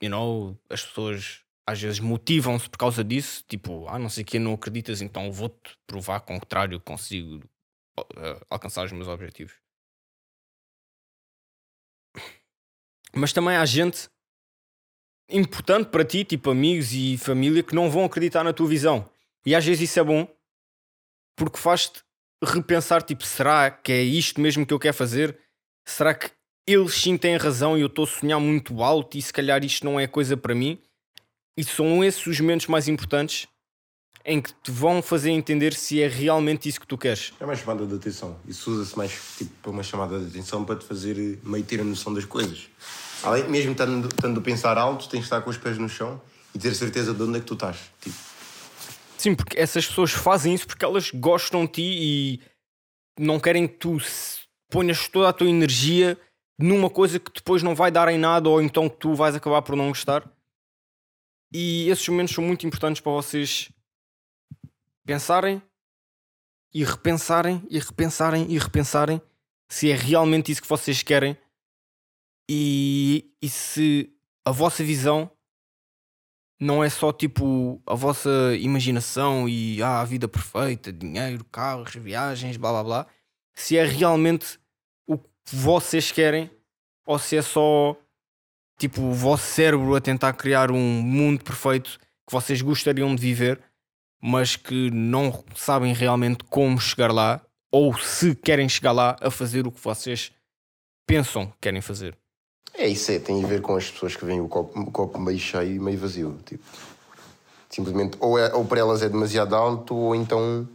[0.04, 4.26] you know, as pessoas às vezes motivam-se por causa disso, tipo, ah, não sei o
[4.26, 7.44] que, não acreditas, então vou-te provar ao contrário, consigo
[7.98, 9.54] ah, alcançar os meus objetivos.
[13.14, 14.10] Mas também há gente
[15.30, 19.10] importante para ti, tipo amigos e família, que não vão acreditar na tua visão.
[19.46, 20.28] E às vezes isso é bom
[21.36, 22.04] porque faz-te
[22.44, 25.38] repensar, tipo, será que é isto mesmo que eu quero fazer?
[25.86, 26.32] Será que
[26.68, 29.86] eles sim têm razão e eu estou a sonhar muito alto e se calhar isto
[29.86, 30.82] não é coisa para mim?
[31.58, 33.48] E são esses os momentos mais importantes
[34.24, 37.34] em que te vão fazer entender se é realmente isso que tu queres.
[37.40, 38.38] É uma chamada de atenção.
[38.48, 41.82] Isso usa-se mais tipo, para uma chamada de atenção para te fazer eh, meio ter
[41.82, 42.70] a noção das coisas.
[43.24, 46.22] Além, mesmo estando, estando a pensar alto, tens de estar com os pés no chão
[46.54, 47.78] e ter certeza de onde é que tu estás.
[48.00, 48.16] Tipo,
[49.18, 52.42] Sim, porque essas pessoas fazem isso porque elas gostam de ti e
[53.20, 53.98] não querem que tu
[54.70, 56.18] ponhas toda a tua energia
[56.58, 59.62] numa coisa que depois não vai dar em nada ou então que tu vais acabar
[59.62, 60.28] por não gostar.
[61.52, 63.72] E esses momentos são muito importantes para vocês
[65.06, 65.62] pensarem
[66.74, 69.22] e repensarem e repensarem e repensarem
[69.68, 71.38] se é realmente isso que vocês querem
[72.50, 74.14] e, e se
[74.46, 75.30] a vossa visão
[76.60, 82.56] não é só tipo a vossa imaginação e ah, a vida perfeita, dinheiro, carros, viagens,
[82.56, 83.08] blá blá blá.
[83.54, 84.60] Se é realmente
[85.08, 86.52] o que vocês querem
[87.06, 87.98] ou se é só
[88.82, 93.62] tipo o vosso cérebro a tentar criar um mundo perfeito que vocês gostariam de viver,
[94.20, 97.40] mas que não sabem realmente como chegar lá
[97.72, 100.32] ou se querem chegar lá a fazer o que vocês
[101.06, 102.18] pensam que querem fazer.
[102.74, 105.20] é isso, é, tem a ver com as pessoas que veem o copo, o copo
[105.20, 106.40] meio cheio e meio vazio.
[106.44, 106.64] Tipo,
[107.70, 110.68] simplesmente, ou, é, ou para elas é demasiado alto, ou então.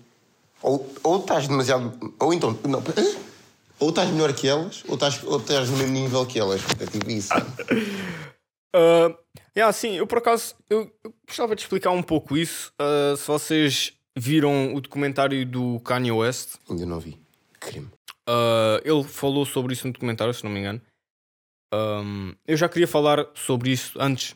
[0.63, 2.15] Ou, ou estás demasiado.
[2.21, 2.57] Ou então.
[2.65, 2.83] Não?
[3.79, 6.63] Ou estás melhor que elas, ou estás, ou estás no mesmo nível que elas.
[6.81, 7.33] É tipo isso.
[8.75, 9.17] Ah,
[9.57, 12.71] Yeah, sim, eu por acaso eu, eu gostava de explicar um pouco isso.
[12.79, 17.19] Uh, se vocês viram o documentário do Kanye West, Ainda não vi.
[17.59, 17.89] Crime.
[18.29, 20.83] uh, ele falou sobre isso no documentário, se não me engano.
[21.73, 24.35] Um, eu já queria falar sobre isso antes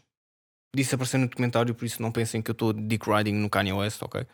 [0.74, 3.74] disso aparecer no documentário, por isso não pensem que eu estou dick riding no Kanye
[3.74, 4.26] West, ok?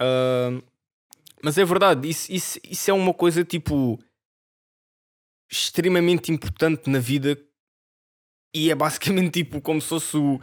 [0.00, 0.62] Um,
[1.42, 3.98] mas é verdade, isso, isso, isso é uma coisa tipo
[5.50, 7.38] extremamente importante na vida
[8.54, 10.40] e é basicamente tipo como se fosse o,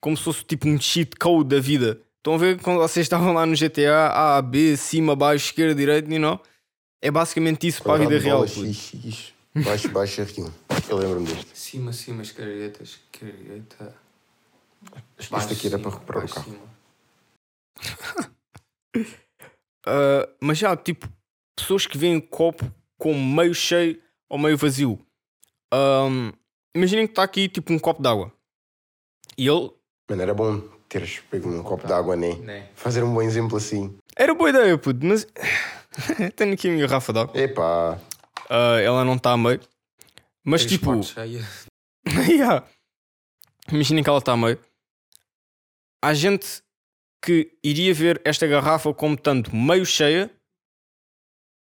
[0.00, 2.00] como se fosse tipo um cheat code da vida.
[2.18, 6.10] Estão a ver quando vocês estavam lá no GTA A, B, cima, baixo, esquerda, direita,
[6.12, 6.40] you know?
[7.02, 8.46] É basicamente isso para a vida real.
[9.56, 10.50] Baixo, baixo, R1.
[10.88, 11.58] Eu lembro-me deste.
[11.58, 13.94] Cima, cima, esquerda, esquerda.
[15.18, 16.58] Isto aqui era para recuperar o carro.
[19.86, 21.08] Uh, mas já, tipo,
[21.56, 22.64] pessoas que veem o copo
[22.98, 24.98] como meio cheio ou meio vazio.
[25.72, 26.32] Um,
[26.74, 28.32] imaginem que está aqui tipo um copo d'água.
[29.36, 29.70] E ele.
[30.08, 32.34] Mano, era bom teres pego um copo de água, né?
[32.36, 32.68] Né.
[32.74, 33.96] Fazer um bom exemplo assim.
[34.16, 35.26] Era boa ideia, puto, mas.
[36.36, 37.40] Tenho aqui a minha garrafa d'água.
[37.40, 37.98] Epá,
[38.50, 39.60] Uh, ela não está a meio.
[40.44, 40.92] Mas tipo.
[42.28, 42.62] yeah.
[43.72, 44.58] Imaginem que ela está a meio.
[46.02, 46.62] Há gente
[47.24, 50.30] que iria ver esta garrafa como tanto meio cheia,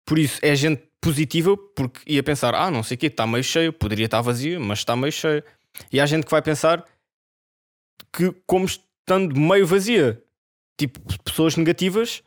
[0.03, 3.43] por isso é gente positiva, porque ia pensar: ah, não sei o que, está meio
[3.43, 5.45] cheia, poderia estar vazia, mas está meio cheia.
[5.91, 6.83] E há gente que vai pensar
[8.11, 10.23] que, como estando meio vazia,
[10.75, 12.23] tipo, pessoas negativas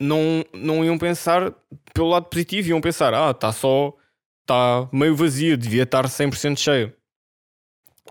[0.00, 1.52] não, não iam pensar
[1.94, 3.96] pelo lado positivo, iam pensar: ah, está só,
[4.40, 6.96] está meio vazia, devia estar 100% cheia.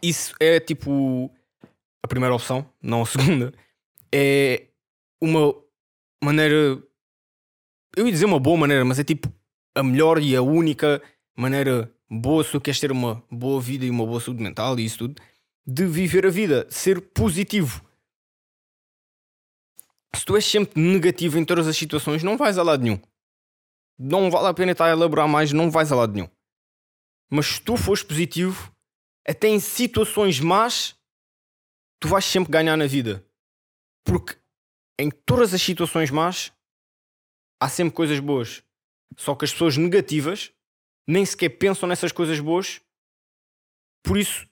[0.01, 1.29] Isso é tipo
[2.01, 3.51] a primeira opção, não a segunda.
[4.13, 4.67] É
[5.21, 5.53] uma
[6.23, 6.81] maneira,
[7.95, 9.31] eu ia dizer uma boa maneira, mas é tipo
[9.75, 11.01] a melhor e a única
[11.35, 14.85] maneira boa se tu queres ter uma boa vida e uma boa saúde mental e
[14.85, 15.21] isso tudo,
[15.65, 17.85] de viver a vida, ser positivo.
[20.15, 22.99] Se tu és sempre negativo em todas as situações, não vais a lado nenhum.
[23.99, 26.29] Não vale a pena estar a elaborar mais, não vais a lado nenhum.
[27.29, 28.71] Mas se tu fores positivo,
[29.27, 30.95] até em situações más,
[31.99, 33.26] tu vais sempre ganhar na vida.
[34.07, 34.37] Porque
[34.97, 36.53] em todas as situações más,
[37.61, 38.63] há sempre coisas boas.
[39.17, 40.51] Só que as pessoas negativas
[41.05, 42.81] nem sequer pensam nessas coisas boas,
[44.03, 44.47] por isso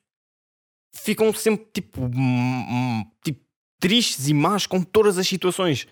[0.93, 2.09] ficam sempre tipo,
[3.23, 3.45] tipo
[3.79, 5.87] tristes e más com todas as situações.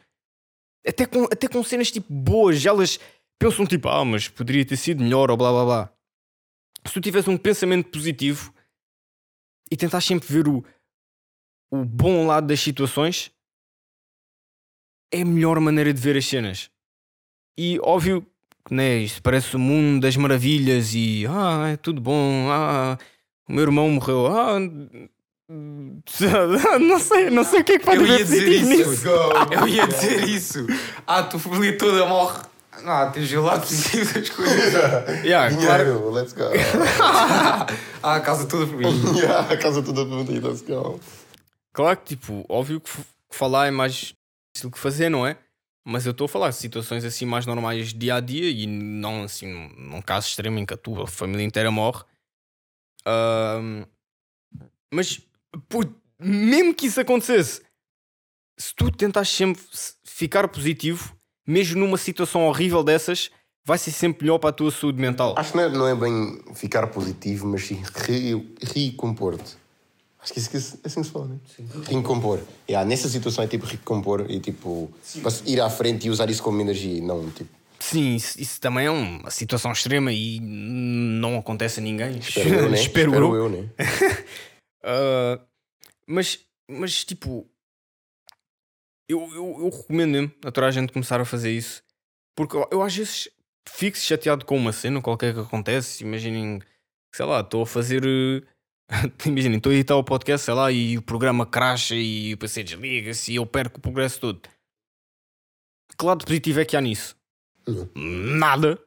[0.86, 3.00] Até com, até com cenas tipo boas, elas
[3.40, 5.94] pensam tipo, ah, mas poderia ter sido melhor ou blá blá blá.
[6.86, 8.54] Se tu tivesse um pensamento positivo
[9.72, 10.64] e tentas sempre ver o,
[11.72, 13.32] o bom lado das situações,
[15.14, 16.70] é a melhor maneira de ver as cenas.
[17.58, 18.26] E óbvio
[18.66, 22.98] que né, isto parece o mundo das maravilhas e ah, é tudo bom, ah,
[23.48, 24.58] o meu irmão morreu, ah,
[26.80, 28.70] não sei, não sei o que é que pode Eu ia dizer isso.
[28.70, 29.08] nisso.
[29.52, 30.66] Eu ia dizer isso.
[31.06, 32.40] Ah, tu família toda morre.
[32.86, 34.74] Ah, tens o lado positivo das coisas.
[35.24, 36.46] Yeah, claro, dinheiro, let's go.
[38.02, 38.88] Ah, a casa toda por mim.
[39.16, 41.00] yeah, a casa toda para mim, let's go.
[41.72, 42.90] claro que tipo, óbvio que
[43.30, 44.16] falar é mais
[44.54, 45.38] difícil que fazer, não é?
[45.86, 49.24] Mas eu estou a falar de situações assim mais normais dia a dia e não
[49.24, 52.04] assim num- caso extremo em que a tua família inteira morre.
[53.06, 53.84] Ahm,
[54.94, 55.20] mas
[55.68, 57.62] puto, mesmo que isso acontecesse,
[58.58, 59.62] se tu tentas sempre
[60.06, 61.14] ficar positivo,
[61.46, 63.30] mesmo numa situação horrível dessas,
[63.66, 65.36] vai ser sempre melhor para a tua saúde mental.
[65.38, 69.58] Acho que não é, não é bem ficar positivo, mas sim re- recompor-te.
[70.24, 71.94] Acho que isso, é assim que se fala, não é?
[71.94, 72.40] Recompor.
[72.70, 74.90] Yeah, nessa situação é tipo recompor e tipo
[75.46, 77.50] ir à frente e usar isso como energia, e não tipo.
[77.78, 82.18] Sim, isso, isso também é uma situação extrema e não acontece a ninguém.
[82.20, 82.80] Espero eu, né?
[82.80, 83.36] Espero eu.
[83.36, 83.70] eu, né?
[84.86, 85.40] Ah,
[86.06, 87.50] mas, mas tipo,
[89.08, 91.82] eu, eu, eu recomendo mesmo a toda a gente começar a fazer isso.
[92.36, 93.30] Porque eu, eu às vezes
[93.68, 96.04] fico chateado com uma cena qualquer que acontece.
[96.04, 96.62] Imaginem,
[97.16, 98.04] sei lá, estou a fazer.
[98.06, 98.42] eh,
[99.26, 102.64] Imaginem, estou a editar o podcast, sei lá, e o programa crasha e o PC
[102.64, 104.42] desliga-se e eu perco o progresso todo.
[105.98, 107.16] Que lado positivo é que há nisso?
[107.68, 107.90] Nenhum.
[108.38, 108.80] Nada.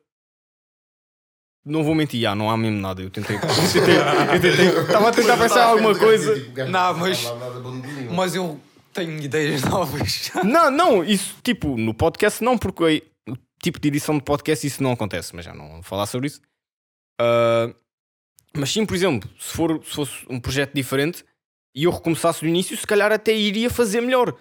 [1.64, 3.02] Não vou mentir, já, não há mesmo nada.
[3.02, 3.36] Eu tentei.
[3.36, 6.34] eu tentei- eu tentei- Estava a tentar pensar alguma coisa.
[6.68, 7.24] Não, mas-
[8.14, 8.60] Mas eu
[8.92, 10.30] tenho ideias novas.
[10.44, 14.82] Não, não, isso tipo, no podcast não, porque o tipo de edição de podcast isso
[14.82, 16.40] não acontece, mas já não vou falar sobre isso.
[17.20, 17.74] Ah,
[18.56, 21.24] mas sim, por exemplo, se, for, se fosse um projeto diferente
[21.74, 24.34] e eu recomeçasse do início, se calhar até iria fazer melhor.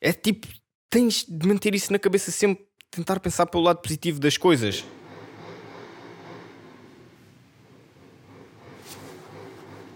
[0.00, 0.46] É tipo,
[0.88, 4.84] tens de manter isso na cabeça sempre, tentar pensar pelo lado positivo das coisas.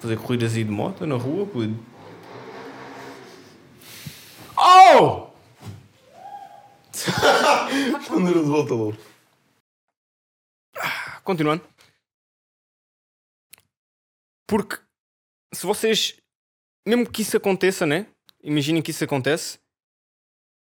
[0.05, 1.75] fazer corridas aí de moto na rua, pude.
[4.55, 5.29] Oh!
[8.11, 8.97] Número de volta logo.
[11.25, 11.74] Continuando.
[14.47, 14.79] Porque
[15.53, 16.17] se vocês,
[16.87, 18.07] mesmo que isso aconteça, né?
[18.43, 19.59] Imaginem que isso acontece.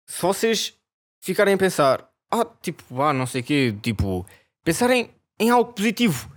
[0.07, 0.77] Se vocês
[1.21, 4.27] ficarem a pensar, ah, tipo, ah, não sei o quê, tipo,
[4.63, 6.31] pensarem em algo positivo.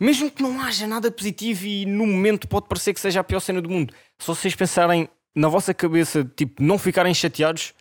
[0.00, 3.40] Mesmo que não haja nada positivo e no momento pode parecer que seja a pior
[3.40, 3.94] cena do mundo.
[4.18, 7.74] Se vocês pensarem na vossa cabeça, tipo, não ficarem chateados,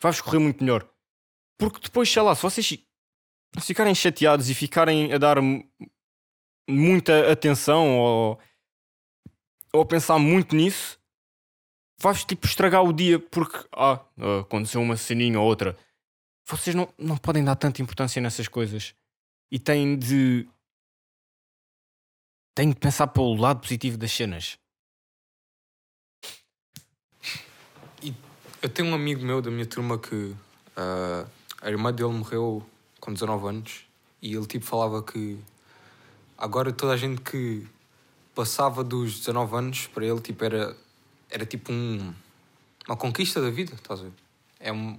[0.00, 0.88] vai-vos correr muito melhor.
[1.58, 2.78] Porque depois, sei lá, se vocês
[3.60, 5.38] ficarem chateados e ficarem a dar
[6.70, 8.38] muita atenção ou,
[9.72, 10.98] ou pensar muito nisso,
[11.98, 14.00] vais tipo estragar o dia porque ah,
[14.40, 15.76] aconteceu uma ceninha ou outra.
[16.46, 18.94] Vocês não, não podem dar tanta importância nessas coisas
[19.50, 20.48] e têm de
[22.54, 24.58] têm de pensar pelo lado positivo das cenas.
[28.62, 30.34] Eu tenho um amigo meu da minha turma que
[30.76, 31.26] ah,
[31.62, 32.66] a irmã dele morreu
[32.98, 33.84] com 19 anos
[34.20, 35.38] e ele tipo falava que
[36.40, 37.66] agora toda a gente que
[38.34, 40.74] passava dos 19 anos para ele tipo era,
[41.30, 42.12] era tipo um,
[42.88, 44.12] uma conquista da vida, estás a ver?
[44.58, 44.98] É, um,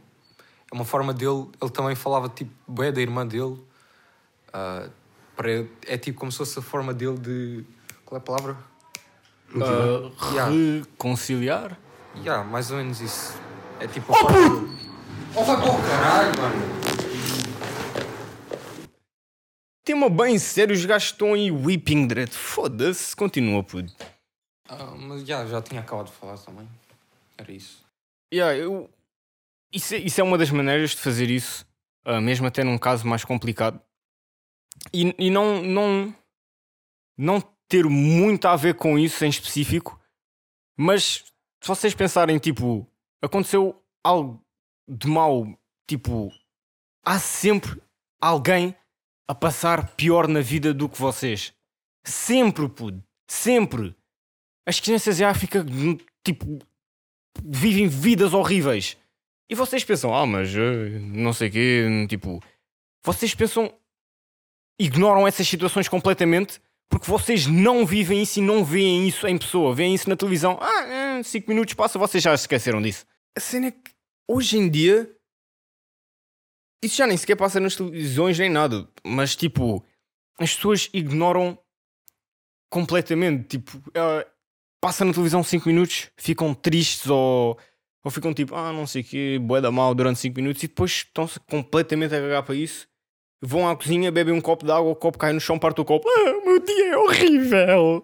[0.72, 3.58] é uma forma dele, ele também falava tipo bem da irmã dele.
[4.54, 4.88] ah,
[5.36, 7.66] para ele, é tipo como se fosse a forma dele de.
[8.06, 8.58] Qual é a palavra?
[9.56, 10.52] Ah, Yeah.
[10.82, 11.78] reconciliar?
[12.16, 13.34] Yeah, mais ou menos isso.
[13.80, 14.78] É tipo a forma dele.
[15.34, 16.81] Oh, vai para o caralho, mano!
[19.84, 22.34] Tema bem sério, os gajos estão aí whipping direto.
[22.34, 23.92] Foda-se, continua, puto.
[24.70, 26.68] Ah, mas já, já tinha acabado de falar também.
[27.38, 27.84] Era isso.
[28.32, 28.90] Yeah, eu...
[29.74, 31.66] isso, é, isso é uma das maneiras de fazer isso,
[32.06, 33.82] ah, mesmo até num caso mais complicado.
[34.94, 36.16] E, e não, não,
[37.18, 40.00] não ter muito a ver com isso em específico,
[40.78, 41.26] mas
[41.60, 42.88] se vocês pensarem, tipo,
[43.22, 44.44] aconteceu algo
[44.88, 45.48] de mal,
[45.88, 46.32] tipo,
[47.04, 47.82] há sempre
[48.20, 48.76] alguém
[49.32, 51.54] a passar pior na vida do que vocês.
[52.06, 53.02] Sempre, puto.
[53.30, 53.96] Sempre.
[54.68, 55.66] As crianças em África,
[56.22, 56.60] tipo,
[57.42, 58.98] vivem vidas horríveis.
[59.50, 62.44] E vocês pensam, ah, mas eh, não sei o quê, tipo.
[63.06, 63.74] Vocês pensam.
[64.78, 69.74] ignoram essas situações completamente porque vocês não vivem isso e não veem isso em pessoa.
[69.74, 70.60] Veem isso na televisão.
[70.62, 73.06] Ah, 5 minutos passa, vocês já esqueceram disso.
[73.34, 73.92] A cena é que
[74.28, 75.10] hoje em dia.
[76.84, 78.88] Isso já nem sequer passa nas televisões nem nada.
[79.04, 79.84] Mas tipo.
[80.40, 81.58] As pessoas ignoram
[82.70, 83.60] completamente.
[83.60, 84.28] Tipo, eh,
[84.82, 87.58] passa na televisão 5 minutos, ficam tristes ou,
[88.04, 90.68] ou ficam tipo, ah, não sei o quê, bué da mal durante 5 minutos e
[90.68, 92.88] depois estão-se completamente a cagar para isso.
[93.40, 95.86] Vão à cozinha, bebem um copo de água, o copo cai no chão, parte o
[95.86, 96.08] copo.
[96.10, 98.04] Ah, meu dia é horrível.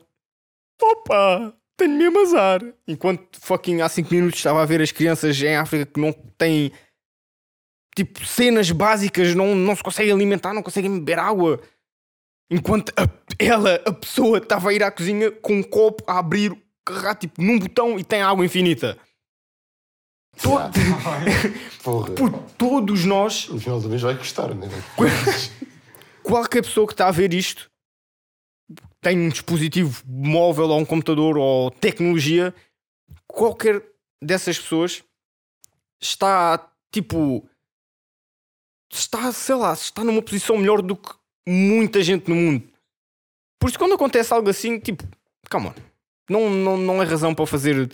[0.81, 2.61] Opa, tenho mesmo azar.
[2.87, 6.71] Enquanto fucking há 5 minutos estava a ver as crianças em África que não têm
[8.03, 11.59] tipo cenas básicas, não, não se conseguem alimentar, não conseguem beber água.
[12.49, 16.55] Enquanto a- ela, a pessoa, estava a ir à cozinha com um copo a abrir,
[16.85, 18.97] carregar tipo num botão e tem água infinita.
[21.83, 24.67] Por todos nós, No final do mês vai custar, né?
[26.23, 27.69] qualquer pessoa que está a ver isto
[29.01, 32.53] tem um dispositivo móvel ou um computador ou tecnologia,
[33.25, 33.81] qualquer
[34.21, 35.03] dessas pessoas
[36.01, 37.47] está tipo
[38.91, 41.09] está, sei lá, está numa posição melhor do que
[41.47, 42.63] muita gente no mundo.
[43.59, 45.03] Por isso quando acontece algo assim, tipo,
[45.49, 45.75] calma,
[46.29, 47.89] não, não, não é razão para fazer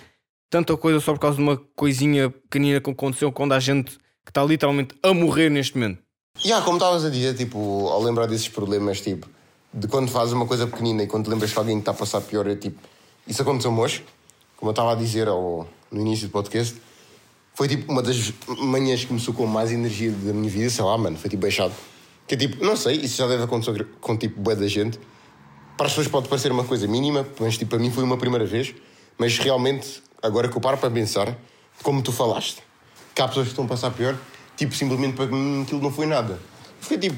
[0.49, 4.29] tanta coisa só por causa de uma coisinha pequenina que aconteceu quando há gente que
[4.29, 5.99] está literalmente a morrer neste momento.
[6.43, 9.27] E yeah, como estavas a dizer, tipo, ao lembrar desses problemas, tipo,
[9.73, 12.21] de quando fazes uma coisa pequenina e quando te lembras que alguém está a passar
[12.21, 12.79] pior, é tipo,
[13.27, 14.03] isso aconteceu-me hoje,
[14.57, 16.79] como eu estava a dizer ao, no início do podcast,
[17.53, 20.97] foi tipo uma das manhãs que me sucou mais energia da minha vida, sei lá,
[20.97, 21.73] mano, foi tipo baixado.
[22.27, 24.99] Que é tipo, não sei, isso já deve acontecer com tipo bué da gente.
[25.77, 28.45] Para as pessoas pode parecer uma coisa mínima, mas tipo, para mim foi uma primeira
[28.45, 28.73] vez,
[29.17, 31.37] mas realmente, agora que eu paro para pensar,
[31.83, 32.63] como tu falaste,
[33.13, 34.17] que há pessoas que estão a passar pior,
[34.57, 36.39] tipo, simplesmente para mim aquilo não foi nada.
[36.79, 37.15] Foi tipo,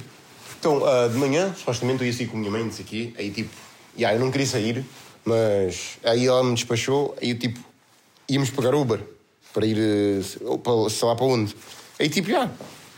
[0.60, 3.32] então, ah, de manhã, supostamente eu ia sair com a minha mãe, o quê, aí
[3.32, 3.52] tipo,
[3.98, 4.86] yeah, eu não queria sair,
[5.24, 7.60] mas aí ela me despachou, aí eu tipo,
[8.28, 9.15] íamos pagar Uber
[9.56, 11.56] para ir, eh, ou para, sei lá para onde.
[11.98, 12.52] Aí tipo, já,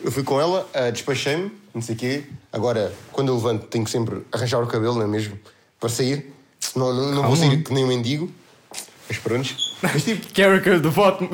[0.03, 3.85] eu fui com ela, ah, despachei-me, não sei o quê, agora, quando eu levanto, tenho
[3.85, 5.37] que sempre arranjar o cabelo, não é mesmo?
[5.79, 6.33] Para sair,
[6.75, 8.31] não, não, não vou sair que nem um mendigo,
[9.07, 9.55] mas pronto.
[9.83, 11.29] Mas tipo, Character do voto.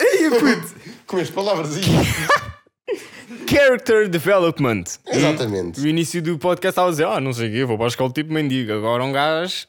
[0.00, 0.74] Ei, puto!
[1.06, 1.84] com as palavras aí.
[3.48, 4.84] character development.
[5.06, 5.80] Exatamente.
[5.80, 7.88] No início do podcast estava a dizer, ah, não sei o quê, vou para a
[7.88, 8.72] escola tipo mendigo.
[8.72, 9.66] Agora um gajo.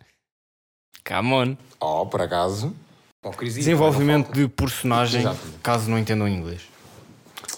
[1.05, 1.68] Come on.
[1.79, 2.73] Oh, por acaso.
[3.19, 3.59] Hipocrisia.
[3.61, 5.57] Desenvolvimento de personagem, Exatamente.
[5.61, 6.61] caso não entendam inglês.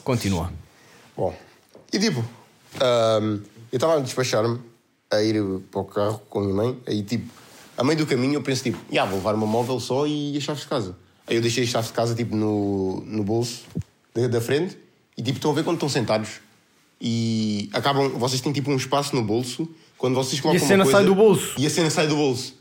[0.04, 0.52] Continua.
[1.16, 1.36] Bom,
[1.94, 2.24] e tipo,
[3.72, 4.60] eu estava a despachar-me
[5.12, 7.32] a ir para o carro com a minha mãe, aí tipo,
[7.78, 10.44] a meio do caminho eu penso tipo, já vou levar uma móvel só e as
[10.44, 10.96] chaves de casa.
[11.28, 13.66] Aí eu deixei as chaves de casa tipo no, no bolso
[14.14, 14.78] da, da frente
[15.18, 16.40] e tipo, estão a ver quando estão sentados
[17.00, 19.68] e acabam, vocês têm tipo um espaço no bolso
[19.98, 21.54] quando vocês E colocam a cena uma coisa, sai do bolso.
[21.58, 22.56] E a cena sai do bolso.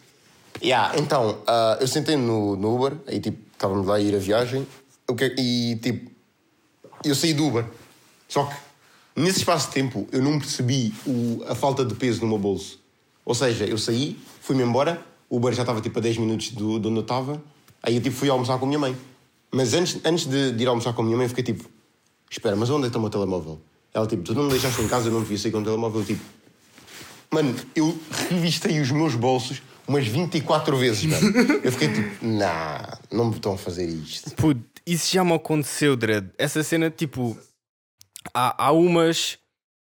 [0.62, 4.18] Yeah, então, ah, eu sentei no, no Uber, aí tipo, estávamos lá a ir a
[4.18, 4.66] viagem,
[5.08, 6.10] o que- e tipo,
[7.04, 7.64] eu saí do Uber.
[8.28, 8.54] Só que
[9.16, 12.78] nesse espaço de tempo eu não percebi o- a falta de peso no meu bolso.
[13.24, 15.00] Ou seja, eu saí, fui-me embora,
[15.30, 17.42] o Uber já estava tipo a 10 minutos do, de onde eu estava,
[17.82, 18.96] aí eu tipo, fui almoçar com a minha mãe.
[19.50, 21.68] Mas antes, antes de, de ir almoçar com a minha mãe, eu fiquei tipo:
[22.30, 23.58] Espera, mas onde é que está o meu telemóvel?
[23.94, 26.00] Ela tipo: Tu não me deixaste em casa, eu não devia sair com o telemóvel.
[26.02, 26.22] Eu, tipo,
[27.32, 27.98] mano, eu
[28.28, 31.36] revistei os meus bolsos umas 24 vezes, mano.
[31.64, 34.30] Eu fiquei tipo: Nah, não me estão a fazer isto.
[34.36, 36.28] Puto, isso já me aconteceu, Dredd.
[36.38, 37.36] Essa cena, tipo,
[38.32, 39.36] há, há umas,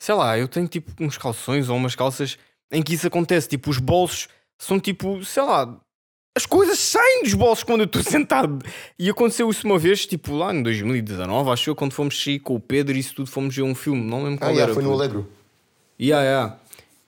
[0.00, 2.36] sei lá, eu tenho tipo uns calções ou umas calças
[2.70, 3.48] em que isso acontece.
[3.48, 4.28] Tipo, os bolsos
[4.58, 5.78] são tipo, sei lá,
[6.36, 8.64] as coisas saem dos bolsos quando eu estou sentado.
[8.98, 12.54] E aconteceu isso uma vez, tipo, lá em 2019, acho eu, quando fomos sair com
[12.56, 14.74] o Pedro e isso tudo, fomos ver um filme, não lembro Ah, qual já, era.
[14.74, 14.92] foi no.
[14.92, 15.28] Alegro.
[16.00, 16.58] Yeah, yeah.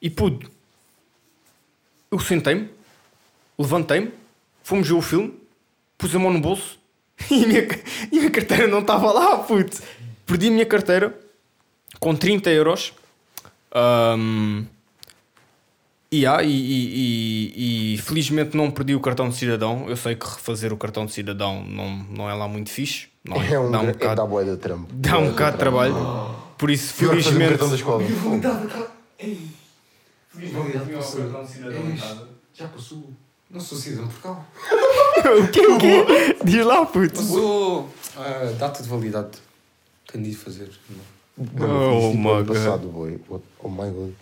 [0.01, 0.49] E puto,
[2.11, 2.69] eu sentei-me,
[3.59, 4.13] levantei-me,
[4.63, 5.35] fomos ver o filme,
[5.99, 6.79] pus a mão no bolso
[7.31, 7.61] e a minha,
[8.13, 9.81] e a minha carteira não estava lá, puto.
[10.27, 11.19] Perdi a minha carteira
[12.01, 12.93] com 30 euros.
[16.11, 19.87] E, ah, e, e- e- e felizmente não perdi o cartão de cidadão.
[19.89, 23.09] Eu sei que refazer o cartão de cidadão não, não é lá muito fixe.
[23.25, 23.53] Não é?
[23.55, 24.87] É um, dá um é, bocado, boia de trampo.
[24.93, 25.95] dá um bocado de trabalho.
[26.57, 27.51] Por isso, Pior que fazer um felizmente.
[27.59, 28.05] cartão da escola.
[32.55, 33.11] Já passou.
[33.55, 34.31] Não sou cidadão por cá.
[35.31, 35.65] o quê?
[35.65, 36.37] O quê?
[36.45, 37.15] Diz lá, puto.
[37.15, 37.89] Passou.
[38.17, 39.39] Ah, data de validade.
[40.11, 40.73] Tenho de ir fazer.
[41.39, 43.21] Mano, Oh my passado, boy.
[43.61, 44.13] Oh my god.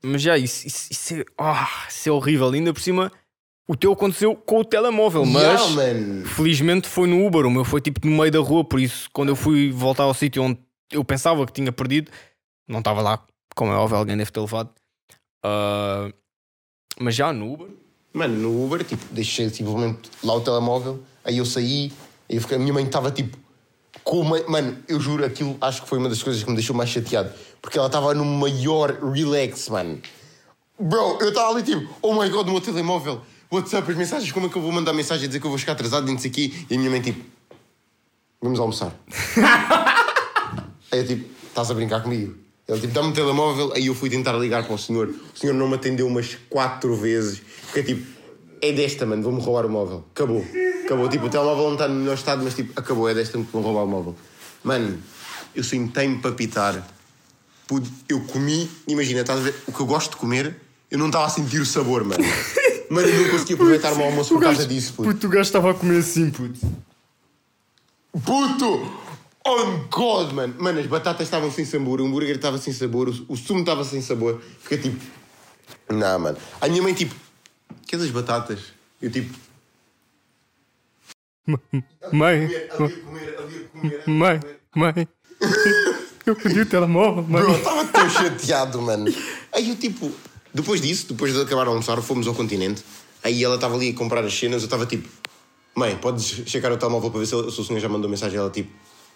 [0.00, 2.50] Mas já, isso, isso, isso é, ah, isso é horrível.
[2.50, 3.10] Ainda por cima,
[3.66, 7.46] o teu aconteceu com o telemóvel, mas Yeah, felizmente foi no Uber.
[7.46, 10.14] O meu foi tipo no meio da rua, por isso, quando eu fui voltar ao
[10.14, 10.60] sítio onde
[10.92, 12.12] eu pensava que tinha perdido,
[12.68, 13.24] não estava lá,
[13.56, 14.70] como é óbvio, alguém deve ter levado.
[15.44, 16.12] Ah,
[16.98, 17.68] mas já no Uber,
[18.12, 21.90] Mano, no Uber, tipo, deixei simplesmente lá o telemóvel, aí eu saí,
[22.28, 23.40] aí eu fiquei, a minha mãe estava tipo.
[24.04, 26.74] Com uma, mano, eu juro, aquilo acho que foi uma das coisas que me deixou
[26.74, 27.32] mais chateado.
[27.60, 30.00] Porque ela estava no maior relax, mano.
[30.78, 33.20] Bro, eu estava ali tipo, oh my god, o meu telemóvel,
[33.50, 35.58] WhatsApp, as mensagens, como é que eu vou mandar mensagem a dizer que eu vou
[35.58, 36.52] chegar atrasado e não sei o quê?
[36.68, 37.24] E a minha mãe tipo,
[38.40, 38.92] vamos almoçar.
[40.90, 42.34] aí eu tipo, estás a brincar comigo?
[42.74, 45.08] Ele tipo, dá-me o telemóvel, aí eu fui tentar ligar para o senhor.
[45.34, 47.40] O senhor não me atendeu umas quatro vezes.
[47.68, 48.06] Fiquei tipo,
[48.60, 50.04] é desta, mano, vou-me roubar o móvel.
[50.14, 50.44] Acabou.
[50.84, 51.08] Acabou.
[51.08, 53.62] Tipo, o telemóvel não está no melhor estado, mas tipo, acabou, é desta que vão
[53.62, 54.16] roubar o móvel.
[54.62, 54.98] Mano,
[55.54, 56.86] eu sentei-me para pitar.
[57.66, 60.54] Pude- Eu comi, imagina, estás a ver, o que eu gosto de comer,
[60.90, 62.22] eu não estava a sentir o sabor, mano.
[62.90, 65.08] Mano, eu não consegui aproveitar o meu almoço por causa disso, puto.
[65.08, 66.60] puto, o gajo estava a comer assim, puto.
[68.24, 69.01] Puto!
[69.52, 70.54] On God, mano!
[70.58, 73.84] Mano, as batatas estavam sem sabor, o hambúrguer estava sem sabor, o, o sumo estava
[73.84, 74.40] sem sabor.
[74.60, 75.04] Fiquei tipo.
[75.90, 76.38] Não, mano.
[76.60, 77.14] A minha mãe, tipo.
[77.86, 78.60] Que das batatas?
[79.00, 79.34] Eu, tipo.
[82.12, 84.02] Mãe, Ali a comer, ali a comer.
[84.06, 84.40] mãe,
[84.74, 85.08] mãe.
[86.24, 87.42] Eu perdi o telemóvel, mãe.
[87.42, 89.12] Bro, eu estava tão chateado, mano.
[89.52, 90.12] Aí eu, tipo.
[90.54, 92.84] Depois disso, depois de acabar de almoçar, fomos ao continente.
[93.24, 95.08] Aí ela estava ali a comprar as cenas, eu estava tipo.
[95.74, 98.38] Mãe, podes checar o telemóvel para ver se, se o senhor já mandou mensagem.
[98.38, 98.70] Ela, tipo.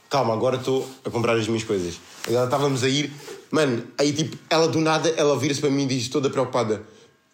[0.08, 2.00] Calma, agora estou a comprar as minhas coisas.
[2.28, 3.12] Ela estávamos a ir.
[3.50, 6.82] Mano, aí tipo, ela do nada, ela vira-se para mim e diz, toda preocupada: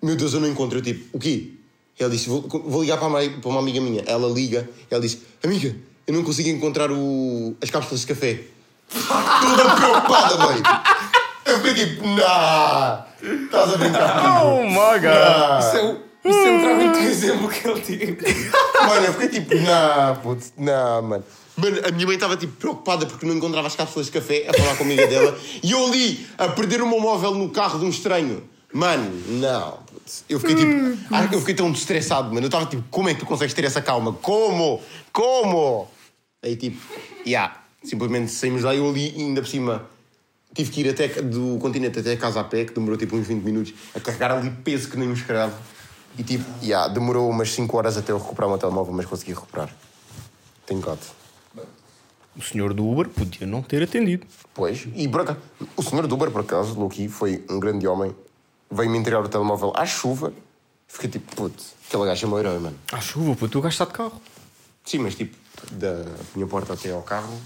[0.02, 0.78] Meu Deus, eu não encontro.
[0.78, 1.50] Eu tipo, o quê?
[1.98, 4.02] Ela disse: Vou, vou ligar para uma, para uma amiga minha.
[4.06, 5.74] Ela liga, ela disse: Amiga,
[6.06, 8.40] eu não consigo encontrar o, as cápsulas de café.
[8.92, 10.62] Toda preocupada, mãe.
[11.44, 14.44] Eu fiquei tipo, nah, estás a brincar comigo.
[14.46, 15.60] Oh my god.
[15.60, 18.18] Isso é, o- isso é o exemplo que ele teve.
[18.86, 21.24] Mano, eu fiquei tipo, nah, puto, nah, mano.
[21.56, 24.54] Mano, a minha mãe estava tipo preocupada porque não encontrava as cápsulas de café a
[24.54, 27.78] falar com a amiga dela e eu ali a perder o meu móvel no carro
[27.78, 28.42] de um estranho.
[28.72, 29.80] Mano, não.
[30.28, 32.40] Eu fiquei tipo, ah, eu fiquei tão estressado, mano.
[32.40, 34.14] Eu estava tipo, como é que tu consegues ter essa calma?
[34.14, 34.80] Como?
[35.12, 35.88] Como?
[36.42, 36.80] Aí tipo,
[37.26, 39.86] yeah, simplesmente saímos lá e eu ali ainda por cima
[40.54, 43.26] tive que ir até do continente até a casa a pé, que demorou tipo uns
[43.26, 45.54] 20 minutos, a carregar ali peso que nem um escravo.
[46.18, 49.32] E tipo, yeah, demorou umas 5 horas até eu recuperar o meu telemóvel, mas consegui
[49.32, 49.74] recuperar.
[50.66, 50.98] Tenho God.
[52.36, 54.26] O senhor do Uber podia não ter atendido.
[54.54, 55.38] Pois, e por acaso,
[55.76, 58.14] o senhor do Uber, por acaso, Lucky, foi um grande homem,
[58.70, 60.32] veio-me entregar o telemóvel à chuva,
[60.88, 62.78] fiquei tipo, putz, aquele gajo é meu herói, mano.
[62.90, 64.20] À chuva, puto, o gajo está de carro.
[64.84, 65.36] Sim, mas tipo,
[65.72, 66.04] da
[66.34, 67.38] minha porta até ao carro,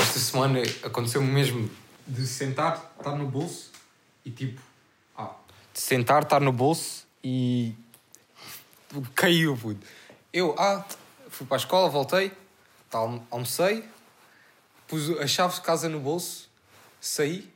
[0.00, 1.70] Esta semana aconteceu-me mesmo
[2.06, 3.70] de sentar, estar no bolso
[4.24, 4.60] e tipo.
[5.16, 5.34] Ah,
[5.72, 7.74] de sentar, estar no bolso e.
[9.14, 9.86] caiu, puto.
[10.32, 10.84] Eu, ah,
[11.28, 12.32] fui para a escola, voltei,
[12.92, 13.84] alm- almocei,
[14.86, 16.48] pus as chaves de casa no bolso,
[17.00, 17.48] saí,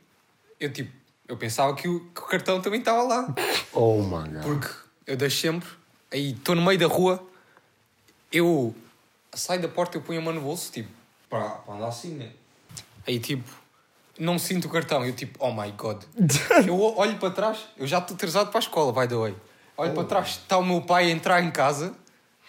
[0.59, 0.91] eu tipo.
[1.25, 3.33] Eu pensava que o, que o cartão também estava lá.
[3.71, 4.41] oh my god.
[4.43, 4.67] Porque
[5.07, 5.69] eu deixo sempre,
[6.11, 7.25] aí estou no meio da rua,
[8.31, 8.75] eu
[9.33, 10.89] saio da porta, eu ponho a mão no bolso, tipo,
[11.29, 12.31] para, para andar assim, né?
[13.07, 13.49] Aí tipo,
[14.19, 16.03] não sinto o cartão, eu tipo, oh my god.
[16.67, 19.35] eu olho para trás, eu já estou atrasado para a escola, by the way.
[19.77, 21.95] Olho para trás, está o meu pai a entrar em casa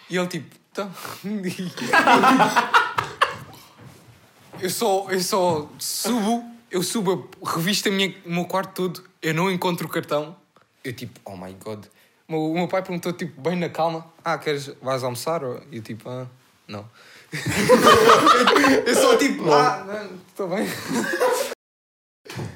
[0.09, 0.53] e ele tipo,
[4.59, 9.33] eu só, eu só subo, eu subo, revisto a minha, o meu quarto todo, eu
[9.33, 10.35] não encontro o cartão.
[10.83, 11.85] Eu tipo, oh my god.
[12.27, 15.41] O meu, o meu pai perguntou, tipo, bem na calma: Ah, queres, vais almoçar?
[15.71, 16.27] E eu tipo, ah,
[16.67, 16.87] não.
[18.85, 20.67] eu só tipo, ah, estou bem.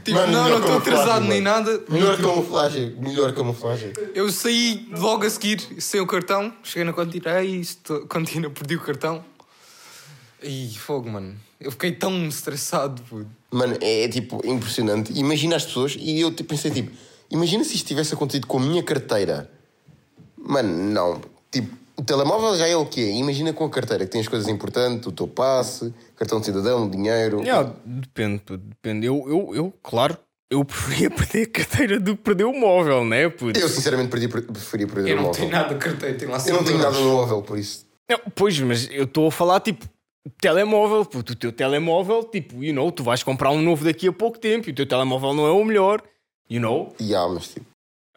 [0.10, 1.56] tipo, Mano, não, melhor não estou camuflagem, atrasado nem mano.
[1.66, 1.84] nada.
[1.90, 3.94] Melhor camuflagem, melhor camuflagem.
[4.14, 8.76] Eu saí logo a seguir sem o cartão, cheguei na cantina, ei, estou- cantina, perdi
[8.76, 9.24] o cartão.
[10.42, 11.36] E fogo, mano.
[11.60, 13.28] Eu fiquei tão estressado, puto.
[13.52, 15.12] Mano, é, tipo impressionante.
[15.18, 16.92] Imagina as pessoas, e eu tipo, pensei tipo,
[17.30, 19.52] imagina se isto tivesse acontecido com a minha carteira.
[20.38, 21.22] Mano, não.
[21.52, 23.12] Tipo, o telemóvel já é o quê?
[23.12, 27.42] Imagina com a carteira que tens coisas importantes, o teu passe, cartão de cidadão, dinheiro.
[27.42, 29.06] Yeah, depende, depende.
[29.06, 30.18] Eu, eu, eu, claro,
[30.50, 33.60] eu preferia perder a carteira do que perder o móvel, né, puto?
[33.60, 35.42] Eu sinceramente perdi, preferia perder Eu o não móvel.
[35.42, 37.86] tenho nada de carteira, tenho lá Eu não 100 tenho nada no móvel, por isso.
[38.10, 39.86] Não, pois, mas eu estou a falar tipo
[40.42, 44.14] telemóvel, puto, o teu telemóvel, tipo, you know, tu vais comprar um novo daqui a
[44.14, 46.02] pouco tempo e o teu telemóvel não é o melhor,
[46.50, 46.94] you know.
[47.00, 47.66] E há, mas tipo.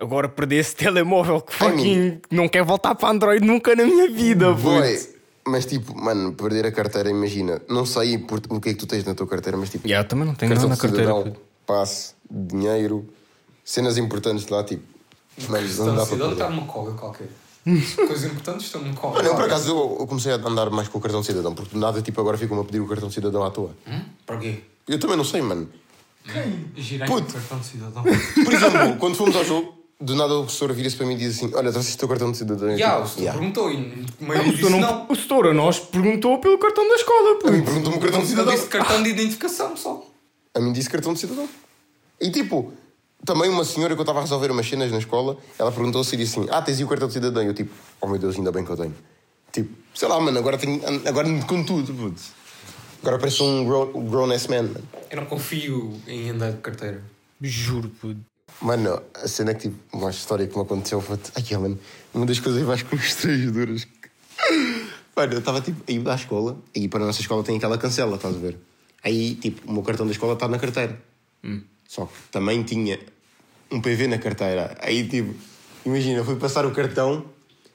[0.02, 4.52] Agora perder esse telemóvel que fucking não quer voltar para Android nunca na minha vida,
[4.52, 4.98] Boy,
[5.46, 7.62] mas tipo, mano, perder a carteira, imagina.
[7.68, 9.86] Não sei por, o que é que tu tens na tua carteira, mas tipo.
[9.86, 11.30] Yeah, também não tenho nada cartão na de carteira.
[11.30, 13.08] cidadão, passe, dinheiro,
[13.64, 14.82] cenas importantes lá, tipo.
[15.48, 16.32] Mano, não dá para perder.
[16.32, 17.28] está numa cola qualquer.
[17.64, 19.14] Coisas importantes estão numa cola.
[19.14, 21.54] Mano, eu por acaso eu, eu comecei a andar mais com o cartão de cidadão,
[21.54, 23.70] porque nada tipo agora ficam-me a pedir o cartão de cidadão à toa.
[23.86, 24.00] Hum?
[24.26, 24.60] Para quê?
[24.88, 25.68] Eu também não sei, mano.
[26.76, 27.30] Girar Puto.
[27.30, 28.02] o cartão de cidadão.
[28.02, 31.36] Por exemplo, quando fomos ao jogo, do nada o professor vira-se para mim e diz
[31.36, 32.70] assim: Olha, trouxeste o teu cartão de cidadão.
[32.70, 33.76] Eu, Já, o senhor "Yeah." perguntou e
[34.20, 35.06] meio disse não- não.
[35.08, 38.26] O setor a nós perguntou pelo cartão da escola, A mim perguntou-me o cartão de
[38.26, 38.54] cidadão.
[38.54, 40.04] disse cartão de identificação só.
[40.54, 41.48] A mim disse cartão de cidadão.
[42.20, 42.72] E tipo,
[43.24, 46.18] também uma senhora que eu estava a resolver umas cenas na escola, ela perguntou-se e
[46.18, 47.42] disse assim: Ah, tens aí o cartão de cidadão?
[47.42, 48.94] E eu tipo, oh meu Deus, ainda bem que eu tenho.
[49.52, 50.80] Tipo, sei lá, mano, agora tenho.
[51.06, 52.20] Agora ando com tudo, puto.
[53.02, 54.82] Agora pareço um grown- grown-ass man, mano.
[55.10, 57.02] Eu não confio em andar de carteira.
[57.40, 58.20] Juro, puto.
[58.62, 61.18] Mano, a cena é que tipo, uma história que me aconteceu foi.
[61.34, 61.78] Ai, mano,
[62.14, 63.84] uma das coisas mais constrangedoras.
[63.84, 64.10] que-
[65.16, 67.76] Mano, eu estava tipo a ir à escola, e para a nossa escola tem aquela
[67.76, 68.56] cancela, estás a ver?
[69.04, 70.98] Aí, tipo, o meu cartão da escola está na carteira.
[71.88, 72.98] Só que também tinha
[73.70, 74.76] um PV na carteira.
[74.80, 75.34] Aí, tipo,
[75.84, 77.26] imagina, eu fui passar o cartão,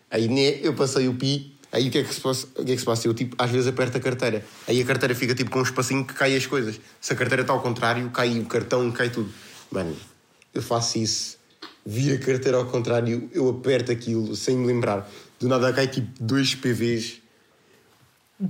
[0.09, 2.47] aí ne- eu passei o pi, aí o que é que se passa?
[2.57, 3.07] O que é que se passa?
[3.07, 4.43] Eu, tipo, às vezes aperto a carteira.
[4.67, 6.79] Aí a carteira fica tipo com um espacinho que cai as coisas.
[7.01, 9.29] Se a carteira está ao contrário, cai o cartão, cai tudo.
[9.69, 9.95] Mano,
[10.57, 11.37] eu faço isso,
[11.85, 15.09] viro a carteira ao contrário, eu aperto aquilo sem me lembrar.
[15.39, 17.21] Do nada cai tipo dois PVs.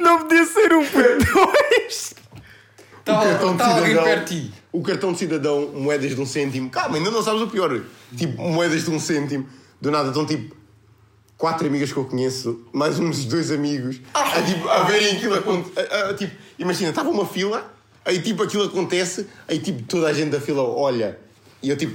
[0.00, 1.32] Não podia ser um, puto.
[1.32, 2.14] Dois.
[3.00, 4.54] Está cartão de tá alguém cidadão- perto de ti.
[4.72, 6.70] O cartão de cidadão, moedas de um cêntimo.
[6.70, 7.82] Calma, ainda não sabes o pior.
[8.16, 9.46] Tipo, moedas de um cêntimo.
[9.80, 10.56] Do nada estão tipo
[11.36, 15.86] quatro amigas que eu conheço, mais uns dois amigos, a, tipo, a verem aquilo acontecer.
[16.16, 17.70] Tipo, imagina, estava uma fila,
[18.04, 21.18] aí tipo aquilo acontece, aí tipo toda a gente da fila olha.
[21.62, 21.94] E eu tipo,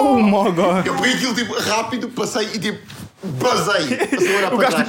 [0.00, 0.86] Oh my god.
[0.86, 2.78] eu peguei aquilo tipo rápido, passei e tipo,
[3.22, 3.96] basei.
[3.96, 4.88] Passei a olhar para trás.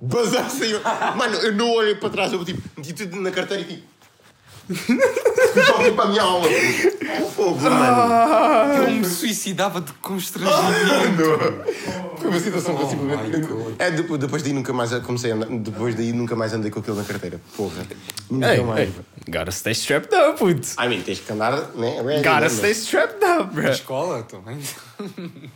[0.00, 0.80] Basei, saiu.
[1.16, 3.95] Mano, eu não olhei para trás, eu tipo, meti tudo na carteira e tipo.
[4.68, 6.48] Só vim para a minha aula.
[7.34, 8.74] Fogo, mano.
[8.84, 11.22] Eu me suicidava de constrangimento.
[12.18, 13.36] Foi uma situação que eu Oh simplesmente.
[13.38, 13.74] my God.
[13.78, 15.46] É, depois, depois daí nunca mais comecei a andar.
[15.46, 17.40] Depois daí nunca mais andei com aquilo na carteira.
[17.56, 17.86] Porra.
[18.30, 18.88] Nunca Hey, mais.
[18.88, 18.92] hey,
[19.28, 20.68] gotta stay strapped up, puto.
[20.82, 22.00] I mean, tens que andar, né?
[22.02, 23.70] Ready, Gotta né, stay strapped up, Na bro.
[23.70, 24.58] escola também.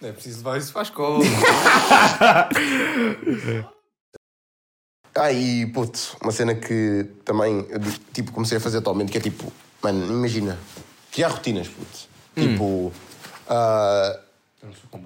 [0.00, 1.24] Não é preciso levar isso para a escola.
[5.18, 7.80] Ah, e puto, uma cena que também eu,
[8.12, 9.50] tipo, comecei a fazer atualmente, que é tipo,
[9.82, 10.58] mano, imagina,
[11.10, 11.98] criar rotinas, puto.
[12.36, 12.92] Tipo,
[13.48, 14.20] ah,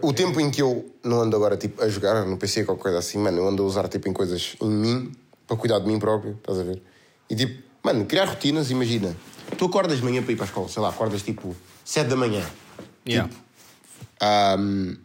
[0.02, 2.98] O tempo em que eu não ando agora tipo, a jogar no PC, qualquer coisa
[2.98, 5.12] assim, mano, eu ando a usar tipo, em coisas em mim,
[5.46, 6.82] para cuidar de mim próprio, estás a ver?
[7.28, 9.14] E tipo, mano, criar rotinas, imagina.
[9.56, 11.54] Tu acordas de manhã para ir para a escola, sei lá, acordas tipo
[11.84, 12.44] 7 da manhã.
[13.06, 13.30] Yeah.
[14.20, 14.96] Ahm,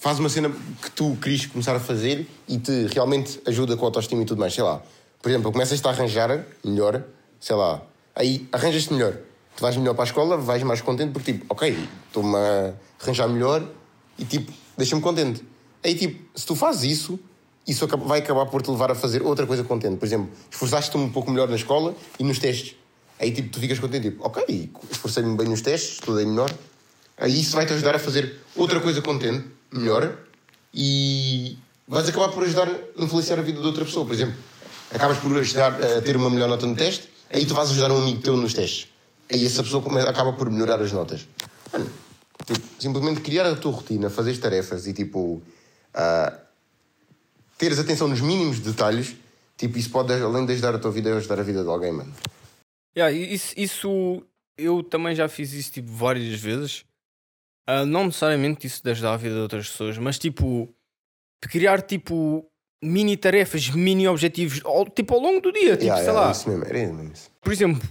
[0.00, 0.50] faz uma cena
[0.82, 4.38] que tu querias começar a fazer e te realmente ajuda com a autoestima e tudo
[4.38, 4.82] mais, sei lá.
[5.20, 7.02] Por exemplo, começas-te a arranjar melhor,
[7.40, 7.82] sei lá,
[8.14, 9.18] aí arranjas-te melhor.
[9.56, 11.76] Tu vais melhor para a escola, vais mais contente porque tipo, ok,
[12.06, 13.66] estou-me a arranjar melhor
[14.18, 15.42] e tipo, deixa-me contente.
[15.82, 17.18] Aí tipo, se tu fazes isso,
[17.66, 19.96] isso vai acabar por te levar a fazer outra coisa contente.
[19.96, 22.76] Por exemplo, esforçaste-te um pouco melhor na escola e nos testes.
[23.18, 26.52] Aí tipo, tu ficas contente, tipo, ok, esforcei-me bem nos testes, estudei melhor.
[27.16, 30.16] Aí isso vai-te ajudar a fazer outra coisa contente, melhor,
[30.72, 31.56] e
[31.86, 34.04] vais acabar por ajudar a influenciar a vida de outra pessoa.
[34.04, 34.36] Por exemplo,
[34.92, 37.98] acabas por ajudar a ter uma melhor nota no teste, aí tu vais ajudar um
[37.98, 38.88] amigo teu nos testes.
[39.30, 41.26] Aí essa pessoa acaba por melhorar as notas.
[41.72, 41.90] Mano,
[42.44, 45.42] tipo, simplesmente criar a tua rotina, fazer as tarefas e tipo.
[45.94, 46.38] ah,
[47.58, 49.16] teres atenção nos mínimos detalhes,
[49.56, 52.12] tipo, isso pode, além de ajudar a tua vida, ajudar a vida de alguém, mano.
[52.96, 54.22] Yeah, isso, isso
[54.56, 56.84] eu também já fiz isso tipo várias vezes.
[57.66, 60.72] Ah, não necessariamente isso de ajudar a vida de outras pessoas, mas tipo
[61.42, 62.48] criar tipo
[62.82, 66.30] mini tarefas, mini objetivos, ao- tipo ao longo do dia, tipo, Yeah, sei yeah, lá.
[66.32, 67.30] Isso mesmo, era isso.
[67.40, 67.82] Por exemplo,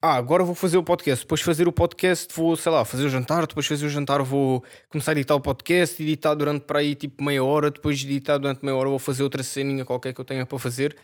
[0.00, 3.04] ah, agora vou fazer o podcast, depois de fazer o podcast vou, sei lá, fazer
[3.04, 6.64] o jantar, depois de fazer o jantar vou começar a editar o podcast, editar durante
[6.64, 9.84] para aí tipo meia hora, depois de editar durante meia hora vou fazer outra ceninha
[9.84, 10.96] qualquer que eu tenha para fazer.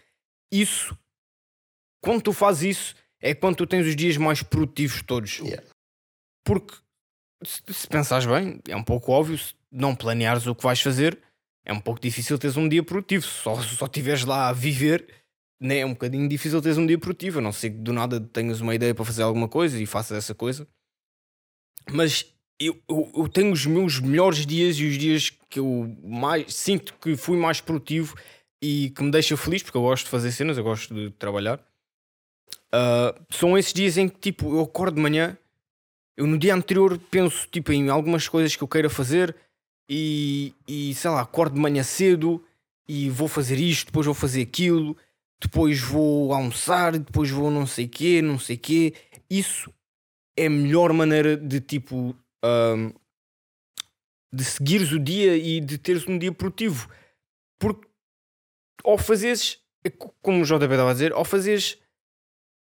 [0.53, 0.97] Isso,
[2.03, 5.39] quando tu fazes isso, é quando tu tens os dias mais produtivos todos.
[5.41, 5.62] Yeah.
[6.45, 6.75] Porque
[7.45, 11.18] se, se pensares bem, é um pouco óbvio, se não planeares o que vais fazer,
[11.64, 13.24] é um pouco difícil teres um dia produtivo.
[13.24, 15.07] Só só estiveres lá a viver,
[15.61, 17.38] né, é um bocadinho difícil teres um dia produtivo.
[17.38, 20.18] A não ser que do nada tenhas uma ideia para fazer alguma coisa e faças
[20.18, 20.66] essa coisa.
[21.90, 22.26] Mas
[22.59, 26.95] eu, eu, eu tenho os meus melhores dias e os dias que eu mais sinto
[27.01, 28.14] que fui mais produtivo
[28.62, 31.61] e que me deixa feliz, porque eu gosto de fazer cenas, eu gosto de trabalhar.
[32.72, 35.38] Ah, são esses dias em que tipo eu acordo de manhã
[36.16, 39.34] eu no dia anterior penso tipo em algumas coisas que eu queira fazer
[39.88, 42.44] e, e sei lá, acordo de manhã cedo
[42.88, 44.96] e vou fazer isto, depois vou fazer aquilo,
[45.40, 48.94] depois vou almoçar, depois vou não sei quê, não sei quê.
[49.28, 49.72] Isso
[50.36, 52.90] é a melhor maneira de tipo ahm,
[54.32, 56.88] de seguires o dia e de teres um dia produtivo.
[57.58, 57.86] Porque
[58.84, 61.78] ao fazeres, é co- como o JB estava a dizer, ao fazeres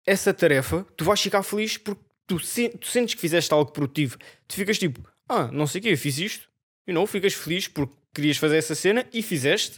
[0.06, 4.16] essa tarefa, tu vais ficar feliz porque tu, se- tu sentes que fizeste algo produtivo.
[4.48, 6.48] Tu ficas tipo, ah, não sei o quê, eu fiz isto.
[6.86, 9.76] E não, ficas feliz porque querias fazer essa cena e fizeste.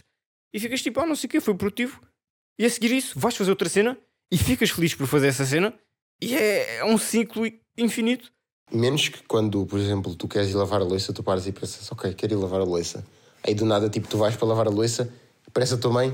[0.53, 2.01] E ficas tipo, ah, não sei o quê, foi produtivo.
[2.59, 3.97] E a seguir isso, vais fazer outra cena
[4.31, 5.73] e ficas feliz por fazer essa cena.
[6.21, 7.45] E é, é um ciclo
[7.77, 8.31] infinito.
[8.71, 11.89] Menos que quando, por exemplo, tu queres ir lavar a louça, tu paras e pensas,
[11.91, 13.05] ok, quero ir lavar a louça.
[13.43, 15.13] Aí do nada, tipo, tu vais para lavar a louça,
[15.53, 16.13] parece a tua mãe,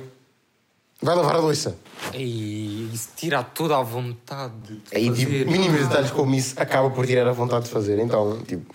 [1.04, 1.78] vai lavar a louça.
[2.14, 5.46] E isso tira toda a vontade de Aí, tipo, fazer.
[5.48, 8.00] mínimos detalhes como isso acaba por tirar a vontade de fazer.
[8.00, 8.74] Então, tipo,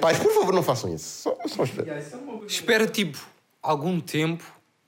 [0.00, 1.22] pais, por favor, não façam isso.
[1.22, 2.04] Só, só espera.
[2.46, 3.18] Espera tipo
[3.62, 4.44] algum tempo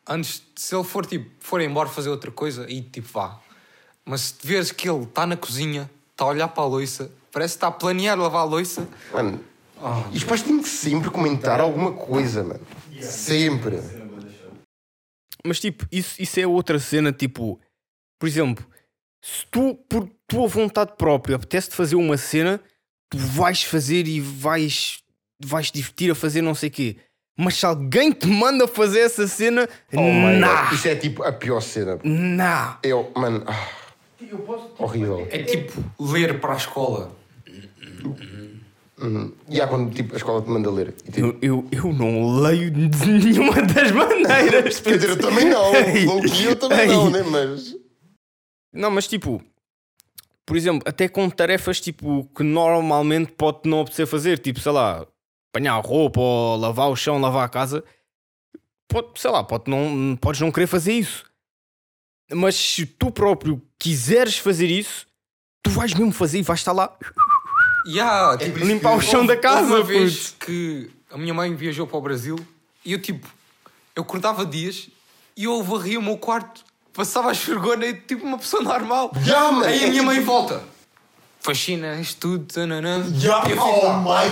[0.08, 3.38] antes de se ele for tipo for embora fazer outra coisa e tipo vá.
[4.04, 7.54] Mas se vês que ele está na cozinha, está a olhar para a louça, parece
[7.54, 9.38] que está a planear lavar a louça, Mano,
[10.12, 12.60] e os pais têm que sempre comentar alguma coisa, mano.
[13.00, 13.80] Sempre.
[15.44, 17.60] Mas tipo, isso, isso é outra cena, tipo,
[18.18, 18.64] por exemplo,
[19.20, 22.60] se tu, por tua vontade própria, apetece-te fazer uma cena,
[23.10, 25.02] tu vais fazer e vais,
[25.44, 26.96] vais te divertir a fazer não sei o quê.
[27.36, 30.72] Mas se alguém te manda fazer essa cena, Oh nah.
[30.72, 31.98] Isso é tipo a pior cena.
[32.04, 32.78] nah.
[32.82, 33.68] Eu, mano, ah,
[34.78, 35.26] horrível.
[35.30, 37.16] é tipo ler para a escola.
[39.48, 40.94] E há quando tipo, a escola te manda ler.
[41.06, 44.80] E, tipo, Eu, eu, eu não leio de nenhuma das maneiras.
[44.80, 45.72] Quer dizer, eu também não.
[46.22, 46.86] Key eu também ei.
[46.88, 47.22] não, né?
[47.22, 47.76] Mas.
[48.72, 49.42] Não, mas tipo,
[50.46, 55.06] por exemplo, até com tarefas tipo que normalmente pode não apetecer fazer, tipo, sei lá,
[55.50, 57.84] apanhar a roupa ou lavar o chão, lavar a casa,
[58.88, 61.24] pode, sei lá, pode não, podes não querer fazer isso.
[62.30, 65.06] Mas se tu próprio quiseres fazer isso,
[65.62, 66.96] tu vais mesmo fazer e vais estar lá.
[67.86, 70.46] Yeah, tipo, Limpar o chão da casa, uma vez puto.
[70.46, 72.36] que a minha mãe viajou para o Brasil
[72.84, 73.26] e eu tipo,
[73.96, 74.88] eu acordava dias
[75.36, 76.62] e eu varria o meu quarto,
[76.92, 79.10] passava a esfregona e tipo uma pessoa normal.
[79.14, 80.62] Mano, Aí a é minha mãe tipo- volta.
[81.40, 83.04] Fascina, isto tudo, tananã.
[83.18, 84.30] Já, Eu oh my.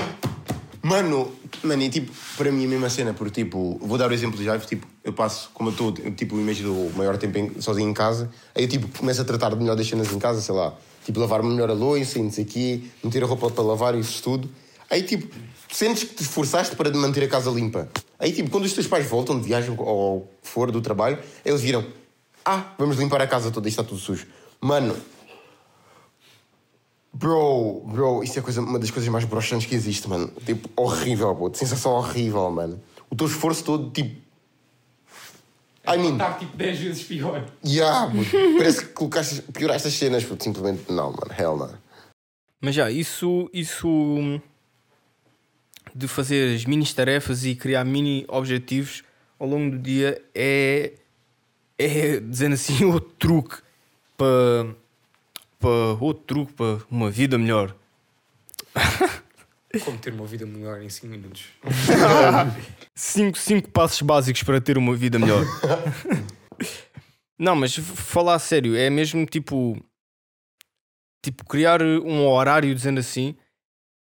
[0.82, 1.32] Mano,
[1.62, 4.44] mano, e tipo, para mim a mesma cena, porque tipo, vou dar o exemplo de
[4.44, 7.92] Jaivo, tipo, eu passo, como eu estou, tipo, imagino o maior tempo em- sozinho em
[7.92, 10.72] casa, aí eu tipo, começo a tratar de melhor das cenas em casa, sei lá,
[11.05, 13.94] tipo, lavar melhor a louça e não sei o quê, meter a roupa para lavar
[13.94, 14.48] e isso tudo.
[14.88, 15.34] Aí tipo,
[15.70, 17.88] sentes que te esforçaste para manter a casa limpa.
[18.18, 21.84] Aí tipo, quando os teus pais voltam de viagem ou for do trabalho, eles viram:
[22.44, 24.26] Ah, vamos limpar a casa toda, isto está tudo sujo.
[24.61, 24.96] Mano,
[27.12, 30.30] Bro, bro, isso é coisa, uma das coisas mais broxantes que existe, mano.
[30.46, 31.51] Tipo, horrível, bro.
[31.53, 32.80] Sensação horrível, mano.
[33.11, 34.30] O teu esforço todo, tipo.
[35.87, 37.45] I mean, Está tipo 10 vezes pior.
[37.64, 38.11] yeah,
[38.59, 40.37] parece que colocaste, pioraste as cenas, bro.
[40.41, 41.31] Simplesmente não, mano.
[41.37, 41.74] Hell, não.
[42.61, 44.41] Mas já, isso, isso
[45.95, 49.03] de fazer as mini tarefas e criar mini objetivos
[49.39, 50.93] ao longo do dia é,
[51.78, 53.57] é dizendo assim, outro truque
[54.16, 54.74] para,
[55.59, 57.74] para outro truque para uma vida melhor.
[59.85, 61.45] Como ter uma vida melhor em 5 minutos.
[63.03, 65.42] Cinco, cinco passos básicos para ter uma vida melhor.
[67.40, 69.82] Não, mas falar a sério, é mesmo tipo.
[71.24, 73.34] Tipo, criar um horário dizendo assim,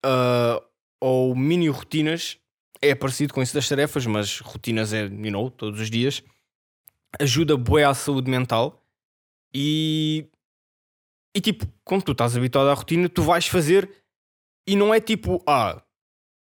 [0.04, 0.62] ah,
[1.00, 2.38] ou mini rotinas,
[2.82, 6.22] é parecido com isso das tarefas, mas rotinas é, you know, todos os dias,
[7.18, 8.78] ajuda bué à saúde mental
[9.54, 10.28] e.
[11.34, 13.90] E tipo, quando tu estás habituado à rotina, tu vais fazer
[14.68, 15.82] e não é tipo, ah,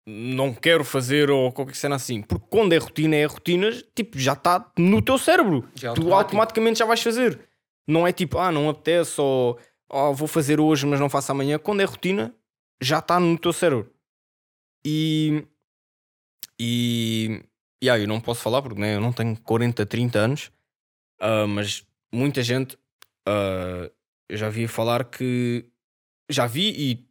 [0.07, 2.21] não quero fazer ou qualquer cena assim.
[2.21, 5.67] Porque quando é rotina, é rotina, tipo, já está no teu cérebro.
[5.75, 7.39] Já é tu automaticamente já vais fazer.
[7.87, 11.57] Não é tipo, ah, não apetece ou oh, vou fazer hoje, mas não faço amanhã.
[11.57, 12.33] Quando é rotina,
[12.81, 13.91] já está no teu cérebro.
[14.85, 15.45] E.
[16.59, 17.41] E.
[17.81, 20.51] E aí, eu não posso falar porque né, eu não tenho 40, 30 anos,
[21.19, 22.77] ah, mas muita gente
[23.27, 23.89] ah,
[24.29, 25.65] eu já vi falar que.
[26.29, 27.07] Já vi e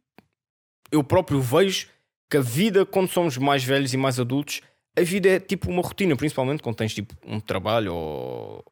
[0.91, 1.87] eu próprio vejo
[2.29, 4.61] que a vida, quando somos mais velhos e mais adultos,
[4.97, 8.65] a vida é tipo uma rotina, principalmente quando tens tipo um trabalho ou.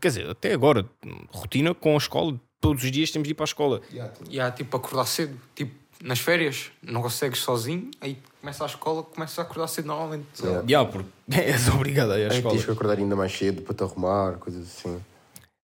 [0.00, 0.84] Quer dizer, até agora,
[1.30, 3.80] rotina com a escola, todos os dias temos de ir para a escola.
[4.28, 5.38] E há tipo acordar cedo.
[5.54, 10.26] Tipo, nas férias, não consegues sozinho, aí começa a escola, começa a acordar cedo normalmente.
[10.42, 10.64] Yeah.
[10.66, 12.54] Já, porque és obrigado a ir à Aí escola.
[12.54, 15.00] tens que acordar ainda mais cedo para te arrumar, coisas assim.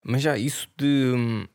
[0.03, 1.47] Mas já, isso de hum,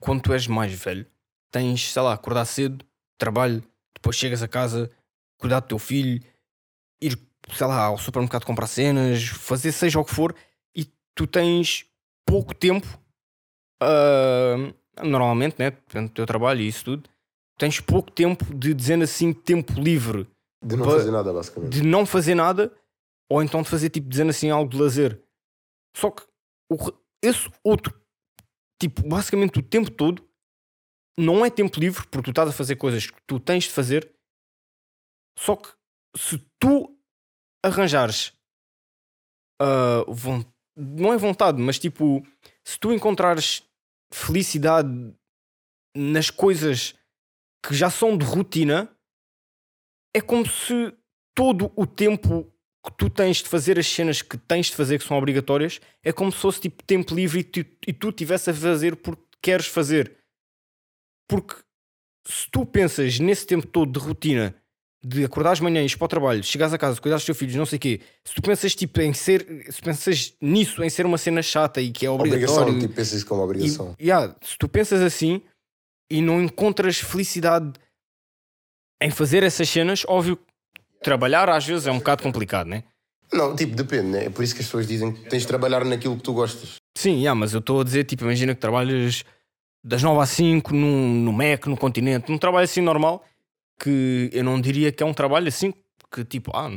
[0.00, 1.06] quando tu és mais velho,
[1.50, 2.84] tens, sei lá, acordar cedo,
[3.16, 3.62] trabalho,
[3.98, 4.90] depois chegas a casa,
[5.38, 6.22] cuidar do teu filho,
[7.02, 7.18] ir,
[7.52, 10.34] sei lá, ao supermercado comprar cenas, fazer seja o que for,
[10.74, 11.84] e tu tens
[12.24, 12.86] pouco tempo,
[13.82, 14.72] ah,
[15.02, 15.70] normalmente, né?
[15.70, 17.10] Depende do teu trabalho e isso tudo,
[17.58, 20.28] tens pouco tempo de dizer assim, tempo livre
[20.64, 21.70] De não fazer nada, basicamente.
[21.72, 22.72] de não fazer nada
[23.30, 25.20] ou então de fazer tipo dizendo assim algo de lazer.
[25.96, 26.22] Só que
[26.70, 26.76] o
[27.22, 28.00] esse outro,
[28.80, 30.27] tipo, basicamente o tempo todo
[31.18, 34.10] não é tempo livre porque tu estás a fazer coisas que tu tens de fazer.
[35.38, 35.68] Só que
[36.16, 36.96] se tu
[37.64, 38.32] arranjares
[40.06, 40.44] von-
[40.76, 42.24] não é vontade, mas tipo,
[42.64, 43.62] se tu encontrares
[44.12, 44.88] felicidade
[45.96, 46.94] nas coisas
[47.66, 48.88] que já são de rotina,
[50.14, 50.96] é como se
[51.34, 52.52] todo o tempo
[52.84, 56.12] que tu tens de fazer as cenas que tens de fazer que são obrigatórias é
[56.12, 59.66] como se fosse tipo tempo livre e tu, e tu tivesse a fazer porque queres
[59.66, 60.17] fazer.
[61.28, 61.54] Porque
[62.26, 64.54] se tu pensas nesse tempo todo de rotina
[65.04, 67.64] de acordares manhã, ires para o trabalho, chegares a casa, cuidares dos teus filhos, não
[67.64, 71.16] sei o quê, se tu pensas tipo em ser, se pensas nisso, em ser uma
[71.16, 73.94] cena chata e que é obrigatório, Obrigação, tipo, pensas isso como obrigação.
[73.98, 75.40] e, yeah, se tu pensas assim
[76.10, 77.72] e não encontras felicidade
[79.00, 80.42] em fazer essas cenas, óbvio que
[81.00, 82.82] trabalhar às vezes é um bocado complicado, né?
[83.32, 84.24] Não, tipo, depende, né?
[84.24, 86.76] É por isso que as pessoas dizem que tens de trabalhar naquilo que tu gostas.
[86.96, 89.24] Sim, yeah, mas eu estou a dizer, tipo, imagina que trabalhas
[89.88, 93.26] das 9 às 5 no, no MEC, no continente, um trabalho assim normal,
[93.80, 95.72] que eu não diria que é um trabalho assim
[96.12, 96.68] que tipo, ah,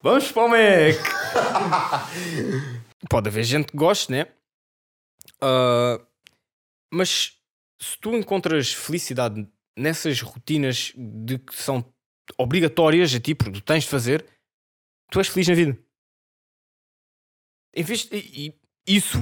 [0.00, 1.00] vamos para o MEC.
[3.10, 4.28] Pode haver gente que goste, né?
[5.40, 6.00] Ah,
[6.92, 7.36] mas
[7.82, 11.84] se tu encontras felicidade nessas rotinas de que são
[12.38, 14.24] obrigatórias a ti, porque tu tens de fazer,
[15.10, 15.76] tu és feliz na vida.
[17.74, 18.54] Em vez e,
[18.86, 19.18] e isso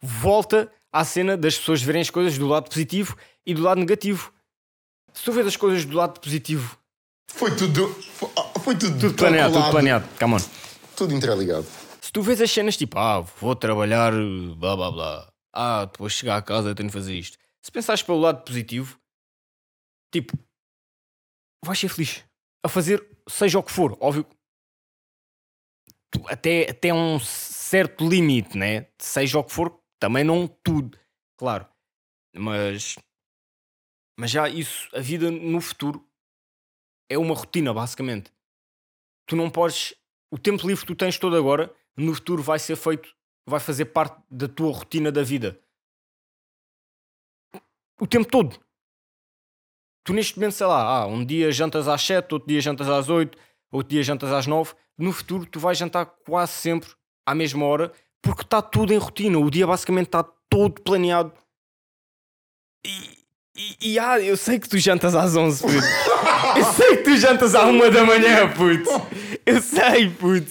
[0.00, 3.16] volta à cena das pessoas verem as coisas do lado positivo
[3.46, 4.32] e do lado negativo.
[5.12, 6.78] Se tu vês as coisas do lado positivo,
[7.28, 7.88] Foi tudo.
[7.88, 8.28] Foi,
[8.62, 8.98] foi tudo.
[8.98, 10.38] tudo planeado, tudo planeado, come on.
[10.96, 11.66] Tudo interligado.
[12.00, 14.12] Se tu vês as cenas tipo, ah, vou trabalhar,
[14.56, 17.38] blá blá blá, ah, depois chegar a casa tenho de fazer isto.
[17.62, 18.98] Se pensares pelo lado positivo,
[20.12, 20.36] tipo,
[21.64, 22.24] vais ser feliz
[22.64, 24.26] a fazer seja o que for, óbvio.
[26.26, 28.86] até, até um certo limite, né?
[28.98, 30.98] Seja o que for, também não tudo,
[31.36, 31.68] claro.
[32.34, 32.96] Mas,
[34.18, 36.08] mas já isso, a vida no futuro
[37.08, 38.32] é uma rotina, basicamente.
[39.26, 39.94] Tu não podes.
[40.32, 43.14] O tempo livre que tu tens todo agora, no futuro vai ser feito,
[43.46, 45.60] vai fazer parte da tua rotina da vida.
[48.00, 48.58] O tempo todo.
[50.02, 53.10] tu neste momento, sei lá, ah, um dia jantas às 7, outro dia jantas às
[53.10, 53.36] 8,
[53.70, 54.74] outro dia jantas às 9.
[54.96, 56.90] No futuro, tu vais jantar quase sempre
[57.26, 57.92] à mesma hora
[58.22, 59.38] porque está tudo em rotina.
[59.38, 61.32] O dia basicamente está todo planeado.
[62.84, 63.18] E,
[63.56, 65.74] e, e ah, eu sei que tu jantas às 11, puto.
[66.56, 68.90] Eu sei que tu jantas à 1 da manhã, puto.
[69.46, 70.50] Eu sei, puto.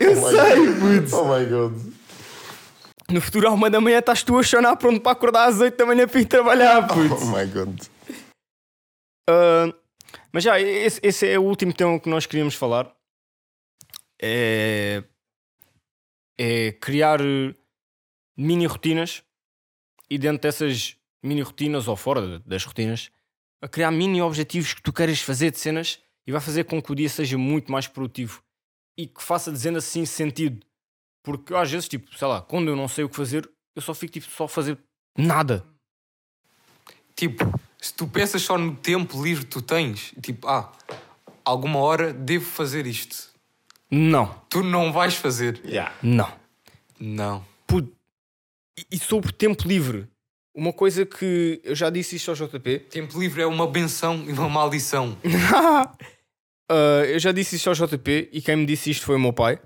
[0.00, 1.16] Eu Oh sei, puto.
[1.16, 1.92] Oh my god.
[3.10, 5.76] No futuro, à 1 da manhã, estás tu a chorar pronto para acordar às 8
[5.76, 7.14] da manhã para ir trabalhar, puto.
[7.14, 7.80] Oh my god.
[9.28, 9.72] Ah,
[10.32, 12.90] mas já, esse, esse é o último tema que nós queríamos falar.
[14.20, 15.04] É,
[16.42, 17.54] é criar eh,
[18.34, 19.22] mini rotinas
[20.08, 23.10] e dentro dessas mini rotinas ou fora das rotinas,
[23.60, 26.90] a criar mini objetivos que tu queres fazer de cenas e vai fazer com que
[26.90, 28.42] o dia seja muito mais produtivo
[28.96, 30.64] e que faça dizendo assim sentido.
[31.22, 33.92] Porque às vezes, tipo, sei lá, quando eu não sei o que fazer, eu só
[33.92, 34.78] fico tipo só a fazer
[35.18, 35.62] nada.
[37.14, 37.44] Tipo,
[37.78, 40.72] se tu pensas só no tempo livre que tu tens, tipo, ah,
[41.44, 43.28] alguma hora devo fazer isto.
[43.90, 45.60] Não, Tu não vais fazer.
[46.02, 46.32] não.
[46.98, 47.44] Não.
[47.66, 47.90] Puto,
[48.78, 50.06] e- e sobre tempo livre,
[50.54, 54.32] uma coisa que eu já disse isto ao JP, Tempo livre é uma benção e
[54.32, 55.16] uma maldição.
[55.54, 55.92] Ah,
[57.08, 59.60] eu já disse isto ao JP e quem me disse isto foi o meu pai.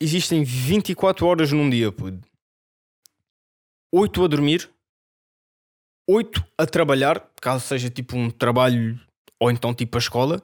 [0.00, 2.26] Existem 24 horas num dia, puto.
[3.92, 4.70] 8 a dormir,
[6.08, 8.98] 8 a trabalhar, caso seja tipo um trabalho
[9.38, 10.40] ou então tipo a escola,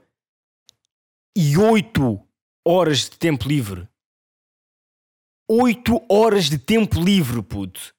[1.37, 2.26] e 8
[2.67, 3.89] horas de tempo livre.
[5.49, 7.95] 8 horas de tempo livre, puto.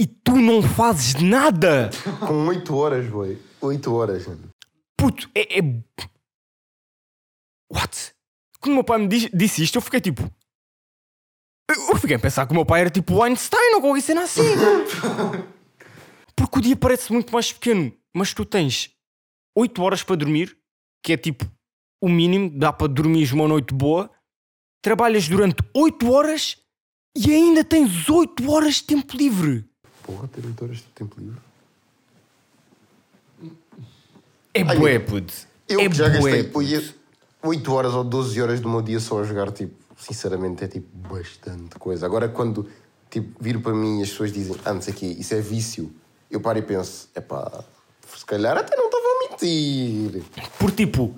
[0.00, 1.90] E tu não fazes nada!
[2.26, 3.38] Com 8 horas, boy.
[3.60, 4.50] 8 horas, mano.
[4.96, 5.58] Puto, é.
[5.58, 5.62] é...
[7.70, 8.14] What?
[8.58, 10.22] Quando o meu pai me diz- disse isto, eu fiquei tipo.
[11.70, 14.22] Eu eu fiquei a pensar que o meu pai era tipo Einstein ou qualquer cena
[14.22, 14.42] assim.
[16.34, 18.90] Porque o dia parece muito mais pequeno, mas tu tens
[19.54, 20.58] 8 horas para dormir,
[21.04, 21.44] que é tipo
[22.00, 24.10] o mínimo, dá para dormir uma noite boa.
[24.82, 26.56] Trabalhas durante 8 horas
[27.16, 29.64] e ainda tens 8 horas de tempo livre.
[30.02, 31.38] Porra, ter 8 horas de tempo livre.
[34.54, 35.32] É Ai, bué, puto.
[35.68, 36.94] Eu é que já bué, gastei
[37.42, 40.88] 8 horas ou 12 horas do meu dia só a jogar, tipo, sinceramente é tipo
[41.08, 42.06] bastante coisa.
[42.06, 42.68] Agora quando
[43.10, 45.92] tipo, viro para mim e as pessoas dizem, ah, sei o quê, isso é vício,
[46.30, 47.64] eu paro e penso, epá,
[48.16, 50.22] se calhar até não estava a mentir.
[50.58, 51.14] Por tipo,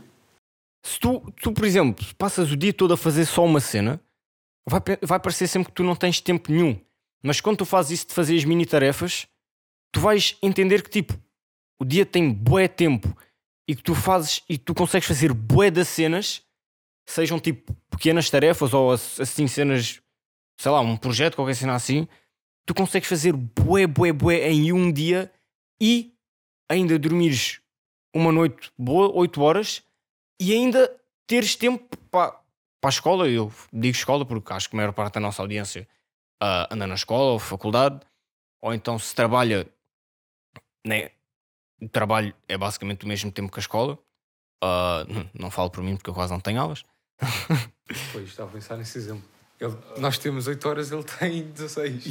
[0.85, 4.01] se tu, tu, por exemplo, passas o dia todo a fazer só uma cena,
[4.69, 6.81] vai, vai parecer sempre que tu não tens tempo nenhum.
[7.23, 9.27] Mas quando tu fazes isso de fazer as mini tarefas,
[9.93, 11.15] tu vais entender que tipo,
[11.81, 13.17] o dia tem bué tempo
[13.69, 16.43] e que tu fazes e tu consegues fazer bué das cenas,
[17.09, 20.01] sejam tipo pequenas tarefas ou ass- assim cenas,
[20.61, 22.09] sei lá, um projeto, qualquer cena assim,
[22.67, 25.33] tu consegues fazer bué, bué, bué em um dia
[25.81, 26.13] e
[26.69, 27.61] ainda dormires
[28.15, 29.83] uma noite boa, 8 horas,
[30.43, 30.95] e ainda
[31.27, 32.39] teres tempo para
[32.85, 33.29] a escola.
[33.29, 35.87] Eu digo escola porque acho que a maior parte da nossa audiência
[36.43, 38.01] ah, anda na escola ou faculdade,
[38.61, 39.69] ou então se trabalha,
[40.87, 41.11] né?
[41.81, 43.99] O trabalho é basicamente o mesmo tempo que a escola.
[44.63, 46.85] Ah, não- não falo por mim porque eu quase não tenho aulas.
[48.11, 49.23] Pois, estava a pensar nesse exemplo.
[49.61, 52.05] Ele- nós temos 8 horas, ele tem 16.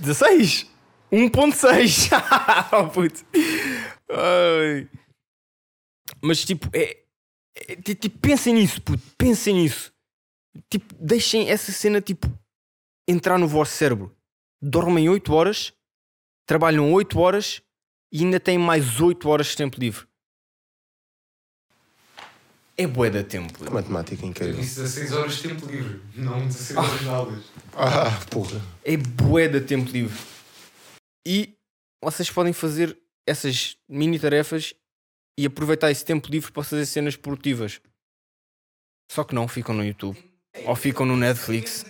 [0.00, 0.66] 16!
[1.12, 2.08] 1.6!
[2.72, 3.22] oh, puto.
[4.08, 4.88] Ai.
[6.22, 7.02] Mas tipo, é,
[7.98, 9.92] tipo, pensem nisso, puto, pensem nisso.
[10.68, 12.30] Tipo, deixem essa cena tipo
[13.08, 14.14] entrar no vosso cérebro.
[14.62, 15.72] Dormem 8 horas,
[16.46, 17.62] trabalham 8 horas
[18.12, 20.06] e ainda têm mais 8 horas de tempo livre.
[22.76, 23.52] É bué da tempo.
[23.52, 23.72] puto.
[23.72, 24.60] Matemática incrível.
[24.60, 27.44] Disse 16 horas de tempo livre, não 16 horas de aulas.
[27.74, 28.60] Ah, porra.
[28.82, 30.18] é bué de tempo livre.
[31.26, 31.58] E
[32.02, 32.96] vocês podem fazer
[33.26, 34.74] essas mini tarefas
[35.40, 37.80] e aproveitar esse tempo livre para fazer cenas produtivas.
[39.10, 40.18] Só que não ficam no YouTube
[40.66, 41.86] ou ficam no Netflix.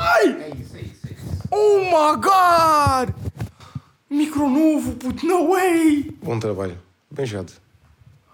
[0.00, 0.52] Ai!
[1.50, 3.12] Oh my god!
[4.08, 6.04] Micro novo, puto, no way!
[6.22, 6.80] Bom trabalho.
[7.10, 7.52] Bem jogado.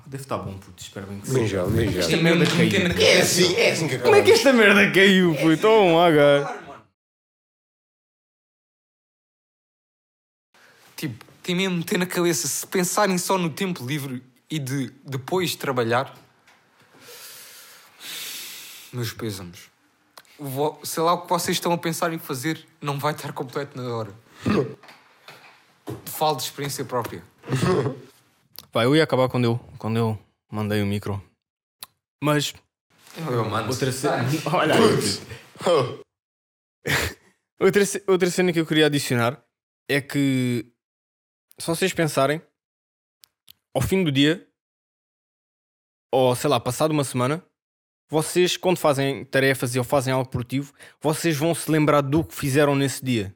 [0.06, 1.48] Deve estar bom, puto, espero bem que Bem sim.
[1.48, 2.22] jogado, bem Esta jogado.
[2.22, 3.06] merda Meter caiu.
[3.08, 5.66] É assim, é assim que Como é que esta merda caiu, puto?
[5.66, 6.62] Oh my god!
[10.96, 14.90] Tipo, tem mesmo de meter na cabeça, se pensarem só no tempo livre e de
[15.04, 16.14] depois trabalhar,
[18.92, 19.70] meus pêsames.
[20.38, 23.80] Vo- Sei lá o que vocês estão a pensar em fazer, não vai estar completo
[23.80, 24.14] na hora.
[26.06, 27.22] Falo de experiência própria.
[28.70, 30.18] Pá, eu ia acabar quando eu, quando eu
[30.50, 31.22] mandei o micro.
[32.22, 32.54] Mas
[33.16, 33.68] Eu mando.
[33.70, 34.24] outra cena.
[34.52, 34.82] Olha aí.
[37.60, 39.40] Outra, outra cena que eu queria adicionar
[39.88, 40.66] é que
[41.62, 42.42] se vocês pensarem,
[43.72, 44.48] ao fim do dia,
[46.10, 47.40] ou sei lá, passado uma semana,
[48.08, 52.74] vocês, quando fazem tarefas ou fazem algo produtivo, vocês vão se lembrar do que fizeram
[52.74, 53.32] nesse dia.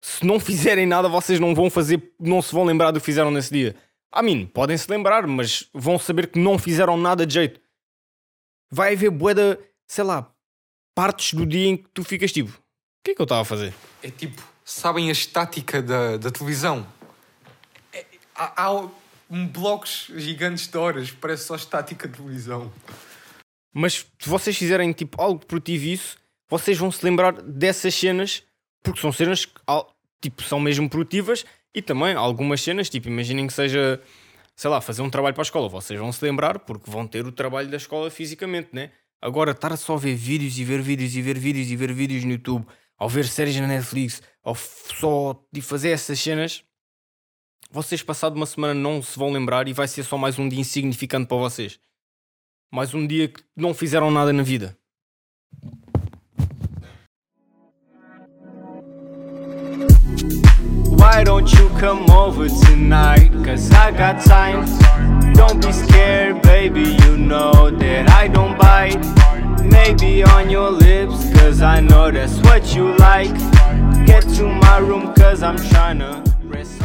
[0.00, 3.32] Se não fizerem nada, vocês não vão fazer, não se vão lembrar do que fizeram
[3.32, 3.74] nesse dia.
[4.12, 7.60] A mim, podem se lembrar, mas vão saber que não fizeram nada de jeito.
[8.70, 10.32] Vai haver boeda, sei lá,
[10.94, 13.44] partes do dia em que tu ficas tipo, o que é que eu estava a
[13.44, 13.74] fazer?
[14.00, 14.40] É tipo,
[14.70, 16.86] sabem a estática da, da televisão?
[17.92, 18.88] É- há, há
[19.28, 22.72] um blocos gigantes de horas, parece só estática de televisão.
[23.72, 26.18] Mas se vocês fizerem tipo algo produtivo isso,
[26.48, 28.42] vocês vão se lembrar dessas cenas,
[28.82, 29.52] porque são cenas que
[30.20, 31.44] tipo, são mesmo produtivas
[31.74, 34.00] e também algumas cenas, tipo, imaginem que seja,
[34.56, 37.24] sei lá, fazer um trabalho para a escola, vocês vão se lembrar porque vão ter
[37.26, 38.90] o trabalho da escola fisicamente, né?
[39.22, 42.24] Agora, estar só a ver vídeos e ver vídeos e ver vídeos e ver vídeos
[42.24, 42.66] no YouTube,
[43.00, 44.22] ou ver séries na Netflix,
[44.54, 46.62] f- só de fazer essas cenas,
[47.70, 50.60] vocês passado uma semana não se vão lembrar e vai ser só mais um dia
[50.60, 51.80] insignificante para vocês.
[52.70, 54.76] Mais um dia que não fizeram nada na vida.
[61.00, 63.30] Why don't you come over tonight?
[63.44, 64.64] Cause I got time.
[65.32, 66.96] Don't be scared, baby.
[67.04, 69.00] You know that I don't bite.
[69.62, 73.34] Maybe on your lips, cause I know that's what you like.
[74.06, 76.79] Get to my room, cause I'm tryna rest.